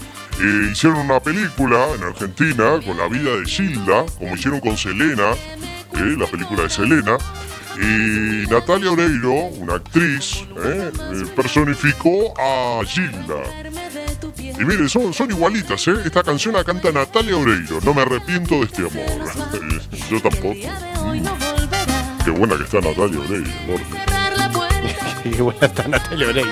hicieron 0.72 1.00
una 1.00 1.20
película 1.20 1.88
en 1.96 2.04
Argentina 2.04 2.80
con 2.86 2.98
la 2.98 3.08
vida 3.08 3.32
de 3.38 3.46
Gilda, 3.46 4.06
como 4.18 4.36
hicieron 4.36 4.60
con 4.60 4.78
Selena, 4.78 5.32
eh, 5.94 6.16
la 6.18 6.28
película 6.28 6.64
de 6.64 6.70
Selena. 6.70 7.18
Y 7.82 8.46
Natalia 8.50 8.92
Oreiro, 8.92 9.32
una 9.34 9.76
actriz, 9.76 10.44
eh, 10.64 10.92
personificó 11.36 12.34
a 12.38 12.82
Gilda. 12.86 13.42
Y 14.60 14.66
mire, 14.66 14.90
son, 14.90 15.14
son 15.14 15.32
igualitas, 15.32 15.88
¿eh? 15.88 15.94
Esta 16.04 16.22
canción 16.22 16.54
la 16.54 16.66
canta 16.66 16.92
Natalia 16.92 17.38
Oreiro, 17.38 17.80
No 17.82 17.94
me 17.94 18.02
arrepiento 18.02 18.56
de 18.56 18.64
este 18.64 18.82
amor. 18.82 18.92
Eh, 19.54 19.98
Yo 20.10 20.22
tampoco. 20.22 20.54
Qué 22.26 22.32
buena 22.32 22.58
que 22.58 22.64
está 22.64 22.82
Natalia 22.82 23.20
Oreiro. 23.22 23.50
Y 25.24 25.30
bueno, 25.42 25.60
está 25.62 25.88
Natalia 25.88 26.28
Oreiro. 26.28 26.52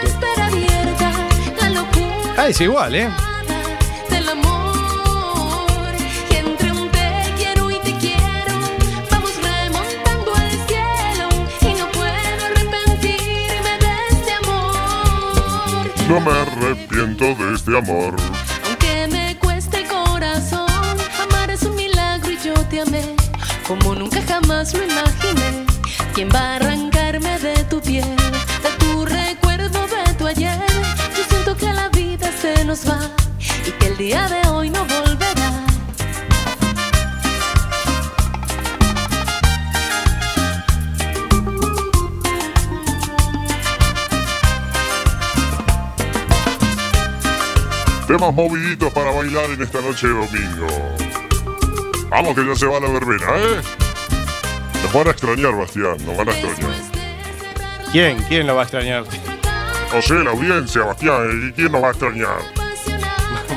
Ah, 2.37 2.47
es 2.47 2.61
igual, 2.61 2.95
¿eh? 2.95 3.09
No 16.07 16.21
me 16.21 16.31
arrepiento 16.31 17.35
de 17.35 17.53
este 17.53 17.77
amor. 17.77 18.15
aunque 18.65 19.07
me 19.11 19.37
cueste 19.39 19.81
el 19.81 19.87
corazón 19.89 20.69
amar 21.21 21.51
es 21.51 21.63
un 21.63 21.75
milagro 21.75 22.31
y 22.31 22.37
yo 22.37 22.53
te 22.69 22.79
amé 22.79 23.03
como 23.67 23.93
nunca 23.93 24.21
jamás 24.25 24.73
lo 24.73 24.85
imaginé 24.85 25.65
quién 26.13 26.29
va 26.33 26.39
a 26.39 26.55
arrancarme 26.55 27.37
de 27.39 27.61
tu 27.65 27.81
piel 27.81 28.15
de 28.63 28.69
tu 28.79 29.05
recuerdo 29.05 29.81
de 29.87 30.13
tu 30.13 30.27
ayer 30.27 30.57
yo 31.17 31.23
siento 31.29 31.57
que 31.57 31.73
la 31.73 31.89
vida 31.89 32.31
se 32.41 32.63
nos 32.63 32.87
va 32.87 32.99
y 33.67 33.71
que 33.71 33.87
el 33.87 33.97
día 33.97 34.29
de 34.29 34.47
hoy 34.47 34.69
no 34.69 34.85
volverá 34.85 35.36
Temas 48.07 48.33
moviditos 48.33 48.91
para 48.93 49.11
bailar 49.11 49.45
en 49.51 49.61
esta 49.61 49.81
noche 49.81 50.07
de 50.07 50.13
domingo. 50.13 50.67
Vamos 52.09 52.35
que 52.35 52.45
ya 52.45 52.55
se 52.55 52.65
va 52.65 52.79
la 52.79 52.87
verbena, 52.89 53.25
¿eh? 53.35 53.61
Nos 54.83 54.93
van 54.93 55.07
a 55.07 55.11
extrañar, 55.11 55.53
Bastián, 55.57 55.97
nos 56.05 56.15
van 56.15 56.29
a 56.29 56.31
extrañar. 56.31 56.71
¿Quién? 57.91 58.17
¿Quién 58.29 58.47
lo 58.47 58.55
va 58.55 58.61
a 58.61 58.63
extrañar? 58.63 59.03
No 59.93 60.01
sé, 60.01 60.13
la 60.15 60.31
audiencia, 60.31 60.83
Bastián, 60.83 61.49
¿y 61.49 61.51
quién 61.53 61.71
nos 61.71 61.83
va 61.83 61.87
a 61.87 61.91
extrañar? 61.91 62.37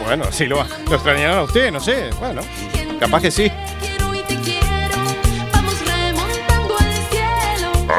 Bueno, 0.05 0.25
sí, 0.33 0.47
lo, 0.47 0.57
va- 0.57 0.67
lo 0.89 0.95
extrañarán 0.97 1.39
a 1.39 1.43
usted, 1.45 1.71
no 1.71 1.79
sé. 1.79 2.11
Bueno, 2.19 2.43
capaz 2.99 3.21
que 3.23 3.31
sí. 3.31 3.53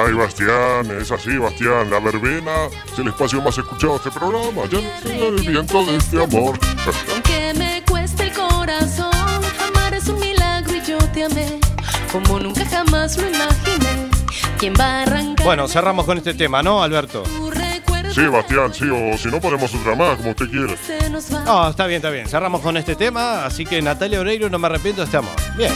Ay, 0.05 0.13
Bastián, 0.13 0.99
es 0.99 1.11
así, 1.11 1.37
Bastián. 1.37 1.89
La 1.89 1.99
verbena 1.99 2.67
es 2.91 2.99
el 2.99 3.07
espacio 3.07 3.41
más 3.41 3.57
escuchado 3.57 3.93
de 3.93 3.97
este 3.97 4.11
programa. 4.11 4.63
Ya 4.71 4.79
no 4.79 5.27
el 5.27 5.47
viento 5.47 5.85
de 5.85 5.95
este 5.97 6.23
amor. 6.23 6.59
aunque 7.13 7.53
me 7.55 7.83
cueste 7.85 8.23
el 8.23 8.33
corazón 8.33 9.11
te 11.13 11.25
amé 11.25 11.59
como 12.11 12.39
nunca 12.39 12.65
jamás 12.65 13.17
lo 13.17 13.27
imaginé. 13.27 14.09
¿Quién 14.57 14.73
va 14.79 14.85
a 14.85 15.01
arrancar 15.03 15.45
Bueno, 15.45 15.67
cerramos 15.67 16.05
con 16.05 16.17
este 16.17 16.33
tema, 16.33 16.61
¿no, 16.61 16.83
Alberto? 16.83 17.23
Sí, 18.13 18.27
Bastián, 18.27 18.73
sí, 18.73 18.85
o 18.89 19.17
si 19.17 19.29
no 19.29 19.39
ponemos 19.39 19.73
otra 19.73 19.95
más, 19.95 20.17
como 20.17 20.31
usted 20.31 20.47
va. 20.47 21.45
No, 21.45 21.69
está 21.69 21.87
bien, 21.87 21.97
está 21.97 22.09
bien. 22.09 22.27
Cerramos 22.27 22.61
con 22.61 22.75
este 22.75 22.95
tema, 22.95 23.45
así 23.45 23.65
que 23.65 23.81
Natalia 23.81 24.19
Oreiro, 24.19 24.49
no 24.49 24.59
me 24.59 24.67
arrepiento 24.67 25.01
de 25.01 25.05
este 25.05 25.17
amor. 25.17 25.33
Bien. 25.55 25.71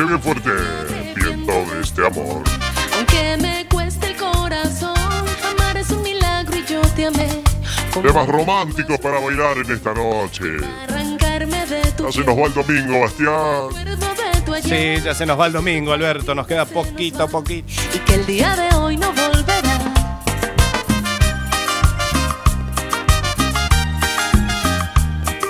A 0.00 0.04
ver, 0.04 0.04
¿cómo 0.04 0.04
dice 0.04 0.04
bien 0.04 0.20
fuerte? 0.20 0.50
Viento 1.14 1.52
de 1.52 1.80
este 1.80 2.06
amor. 2.06 2.42
Aunque 2.96 3.36
me 3.40 3.66
cueste 3.68 4.08
el 4.08 4.16
corazón, 4.16 4.96
amar 5.50 5.76
es 5.76 5.90
un 5.90 6.02
milagro 6.02 6.56
y 6.56 6.64
yo 6.64 6.80
te 6.96 7.06
amé. 7.06 7.42
Temas 8.02 8.26
románticos 8.26 8.98
para 8.98 9.20
bailar 9.20 9.58
en 9.58 9.70
esta 9.70 9.94
noche. 9.94 10.44
Ya 11.98 12.12
se 12.12 12.24
nos 12.24 12.36
va 12.36 12.46
el 12.46 12.54
domingo, 12.54 13.00
Bastián. 13.00 13.68
Sí, 14.62 15.02
ya 15.02 15.14
se 15.14 15.26
nos 15.26 15.38
va 15.38 15.46
el 15.46 15.52
domingo, 15.52 15.92
Alberto. 15.92 16.34
Nos 16.34 16.46
queda 16.46 16.64
poquito, 16.64 17.28
poquito. 17.28 17.72
y 17.94 17.98
que 17.98 18.14
el 18.14 18.26
día 18.26 18.56
de 18.56 18.74
hoy 18.76 18.96
no 18.96 19.12
volverá. 19.12 19.94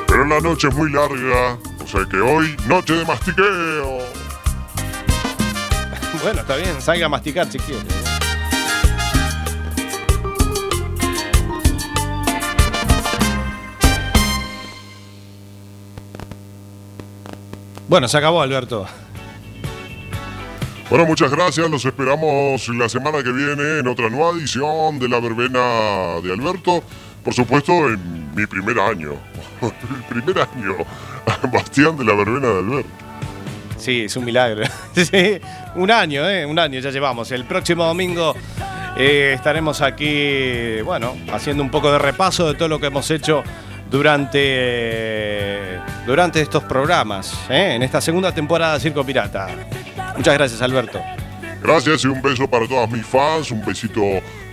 Pero 0.07 0.27
la 0.27 0.41
noche 0.41 0.69
es 0.69 0.75
muy 0.75 0.93
larga, 0.93 1.59
o 1.83 1.87
sea 1.89 2.05
que 2.09 2.19
hoy, 2.19 2.57
noche 2.69 2.95
de 2.95 3.05
mastiqueo. 3.05 4.14
Bueno, 6.23 6.41
está 6.41 6.57
bien, 6.57 6.81
salga 6.81 7.07
a 7.07 7.09
masticar 7.09 7.51
si 7.51 7.59
quiere. 7.59 7.83
Bueno, 17.89 18.09
se 18.09 18.17
acabó, 18.17 18.41
Alberto. 18.41 18.87
Bueno, 20.91 21.07
muchas 21.07 21.31
gracias. 21.31 21.71
Los 21.71 21.85
esperamos 21.85 22.69
la 22.69 22.89
semana 22.89 23.23
que 23.23 23.31
viene 23.31 23.81
en 23.81 23.89
otra 23.89 24.09
nueva 24.09 24.31
edición 24.39 24.99
de 24.99 25.09
la 25.09 25.21
verbena 25.21 26.21
de 26.23 26.33
Alberto. 26.33 26.83
Por 27.23 27.35
supuesto, 27.35 27.73
en 27.89 28.35
mi 28.35 28.47
primer 28.47 28.79
año. 28.81 29.13
El 29.63 30.23
primer 30.23 30.49
año. 30.49 30.77
Bastián 31.53 31.97
de 31.97 32.05
la 32.05 32.15
verbena 32.15 32.49
de 32.49 32.59
Alberto. 32.59 33.04
Sí, 33.85 34.05
es 34.07 34.17
un 34.17 34.25
milagro. 34.25 34.65
Un 35.75 35.91
año, 35.91 36.27
¿eh? 36.27 36.47
Un 36.47 36.59
año 36.59 36.81
ya 36.81 36.91
llevamos. 36.91 37.31
El 37.33 37.45
próximo 37.45 37.85
domingo 37.85 38.35
eh, 38.97 39.33
estaremos 39.35 39.83
aquí, 39.83 40.81
bueno, 40.81 41.15
haciendo 41.31 41.63
un 41.63 41.71
poco 41.71 41.93
de 41.93 41.99
repaso 41.99 42.51
de 42.51 42.55
todo 42.55 42.69
lo 42.69 42.81
que 42.81 42.87
hemos 42.87 43.11
hecho 43.11 43.45
durante, 43.91 44.41
durante 46.07 46.41
estos 46.41 46.63
programas, 46.65 47.35
¿eh? 47.51 47.75
en 47.75 47.83
esta 47.83 48.01
segunda 48.01 48.33
temporada 48.33 48.73
de 48.73 48.81
Circo 48.81 49.05
Pirata. 49.05 49.49
Muchas 50.17 50.33
gracias, 50.33 50.63
Alberto. 50.63 51.03
Gracias 51.63 52.05
y 52.05 52.07
un 52.07 52.23
beso 52.23 52.49
para 52.49 52.67
todas 52.67 52.91
mis 52.91 53.05
fans. 53.05 53.51
Un 53.51 53.63
besito 53.67 54.01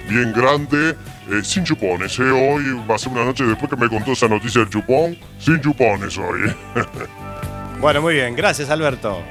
bien 0.09 0.33
grande. 0.33 0.89
eh, 1.31 1.41
sin 1.41 1.63
chupones. 1.63 2.19
Hoy 2.19 2.63
va 2.89 2.95
a 2.95 2.97
ser 2.97 3.13
una 3.13 3.23
noche 3.23 3.45
después 3.45 3.69
que 3.69 3.77
me 3.77 3.87
contó 3.87 4.11
esa 4.11 4.27
noticia 4.27 4.59
del 4.59 4.69
chupón. 4.69 5.17
Sin 5.39 5.61
chupones 5.61 6.17
hoy. 6.17 6.53
Bueno, 7.81 7.99
muy 7.99 8.13
bien. 8.13 8.35
Gracias, 8.35 8.69
Alberto. 8.69 9.23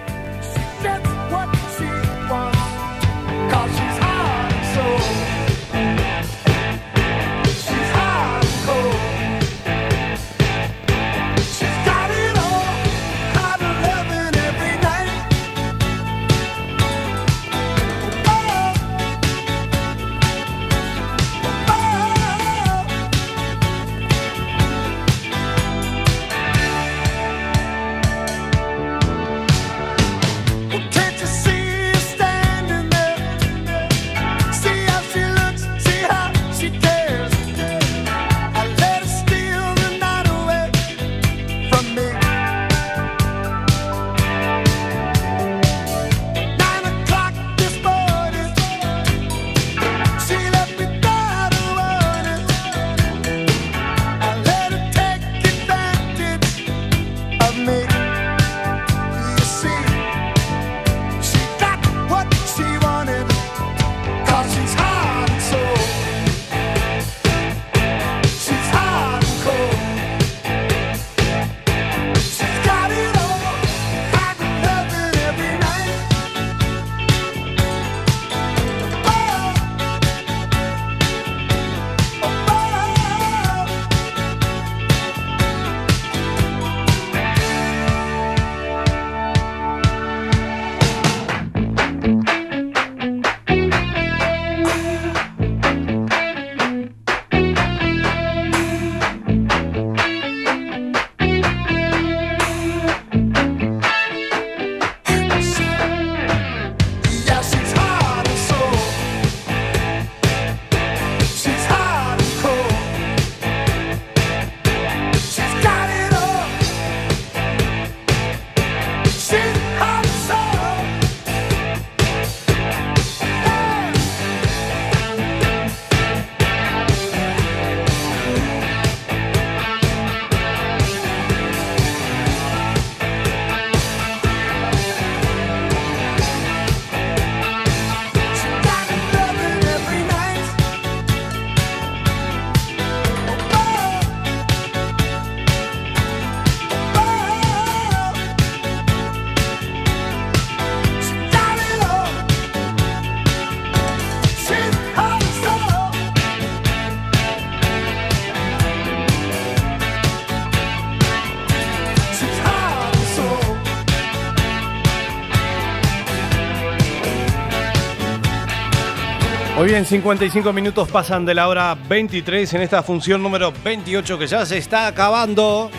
Bien, 169.71 169.87
55 169.87 170.53
minutos 170.53 170.89
pasan 170.89 171.25
de 171.25 171.33
la 171.33 171.47
hora 171.47 171.77
23 171.89 172.55
en 172.55 172.63
esta 172.63 172.83
función 172.83 173.23
número 173.23 173.53
28 173.63 174.19
que 174.19 174.27
ya 174.27 174.45
se 174.45 174.59
está 174.59 174.89
acabando. 174.89 175.71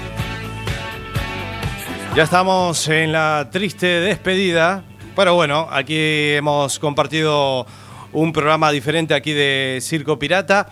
Ya 2.16 2.24
estamos 2.24 2.88
en 2.88 3.12
la 3.12 3.50
triste 3.52 3.88
despedida, 3.88 4.86
pero 5.14 5.36
bueno, 5.36 5.68
aquí 5.70 5.98
hemos 5.98 6.80
compartido 6.80 7.66
un 8.14 8.32
programa 8.32 8.72
diferente 8.72 9.14
aquí 9.14 9.34
de 9.34 9.80
Circo 9.82 10.18
Pirata. 10.18 10.70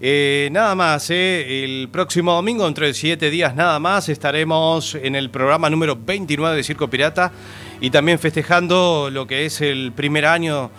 Eh, 0.00 0.48
nada 0.52 0.76
más, 0.76 1.10
eh, 1.10 1.64
el 1.64 1.88
próximo 1.88 2.34
domingo, 2.34 2.68
entre 2.68 2.94
siete 2.94 3.30
días 3.30 3.56
nada 3.56 3.80
más, 3.80 4.08
estaremos 4.08 4.94
en 4.94 5.16
el 5.16 5.28
programa 5.30 5.68
número 5.70 5.96
29 5.96 6.56
de 6.56 6.62
Circo 6.62 6.88
Pirata 6.88 7.32
y 7.80 7.90
también 7.90 8.20
festejando 8.20 9.10
lo 9.10 9.26
que 9.26 9.46
es 9.46 9.60
el 9.60 9.90
primer 9.90 10.26
año 10.26 10.70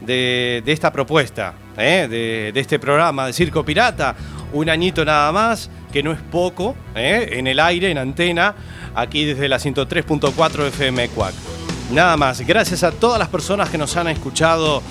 de, 0.00 0.62
esta 0.66 0.92
propuesta, 0.92 1.54
eh, 1.76 2.06
de, 2.10 2.52
de 2.52 2.60
este 2.60 2.78
programa 2.78 3.26
de 3.26 3.32
Circo 3.32 3.64
Pirata. 3.64 4.14
Un 4.52 4.68
añito 4.68 5.04
nada 5.04 5.30
más, 5.32 5.70
que 5.92 6.02
no 6.02 6.12
es 6.12 6.20
poco, 6.20 6.74
eh, 6.94 7.30
en 7.32 7.46
el 7.46 7.60
aire, 7.60 7.90
en 7.90 7.98
antena, 7.98 8.54
aquí 8.94 9.24
desde 9.24 9.48
la 9.48 9.58
103.4 9.58 10.66
FM 10.68 11.08
Cuac. 11.10 11.34
Nada 11.92 12.16
más, 12.16 12.40
gracias 12.42 12.82
a 12.82 12.92
todas 12.92 13.18
las 13.18 13.28
personas 13.28 13.68
que 13.68 13.78
nos 13.78 13.96
han 13.96 14.08
escuchado 14.08 14.82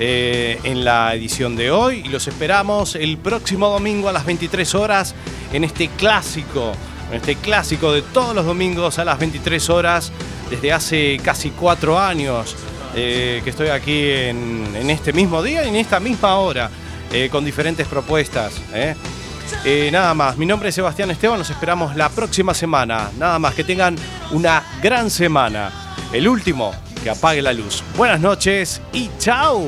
eh, 0.00 0.58
en 0.64 0.84
la 0.84 1.14
edición 1.14 1.56
de 1.56 1.70
hoy 1.70 2.02
y 2.04 2.08
los 2.08 2.28
esperamos 2.28 2.94
el 2.94 3.18
próximo 3.18 3.68
domingo 3.68 4.08
a 4.08 4.12
las 4.12 4.24
23 4.24 4.74
horas 4.76 5.14
en 5.52 5.64
este 5.64 5.88
clásico, 5.88 6.72
en 7.10 7.16
este 7.16 7.34
clásico 7.36 7.92
de 7.92 8.02
todos 8.02 8.34
los 8.34 8.44
domingos 8.44 8.98
a 8.98 9.04
las 9.04 9.18
23 9.18 9.70
horas 9.70 10.12
desde 10.50 10.72
hace 10.72 11.20
casi 11.22 11.50
cuatro 11.50 11.98
años 11.98 12.54
eh, 13.00 13.42
que 13.44 13.50
estoy 13.50 13.68
aquí 13.68 14.10
en, 14.10 14.90
este 14.90 15.12
mismo 15.12 15.40
día 15.40 15.64
y 15.64 15.68
en 15.68 15.76
esta 15.76 16.00
misma 16.00 16.36
hora 16.38 16.68
eh, 17.12 17.28
con 17.30 17.44
diferentes 17.44 17.86
propuestas. 17.86 18.54
¿eh? 18.74 18.96
Nada 19.92 20.14
más, 20.14 20.36
mi 20.36 20.46
nombre 20.46 20.70
es 20.70 20.74
Sebastián 20.74 21.10
Esteban, 21.12 21.38
los 21.38 21.48
esperamos 21.48 21.94
la 21.94 22.08
próxima 22.08 22.54
semana. 22.54 23.10
Nada 23.16 23.38
más, 23.38 23.54
que 23.54 23.62
tengan 23.62 23.94
una 24.32 24.64
gran 24.82 25.10
semana. 25.10 25.94
El 26.12 26.26
último, 26.26 26.74
que 27.04 27.10
apague 27.10 27.40
la 27.40 27.52
luz. 27.52 27.84
Buenas 27.96 28.20
noches 28.20 28.82
y 28.92 29.08
chao. 29.18 29.64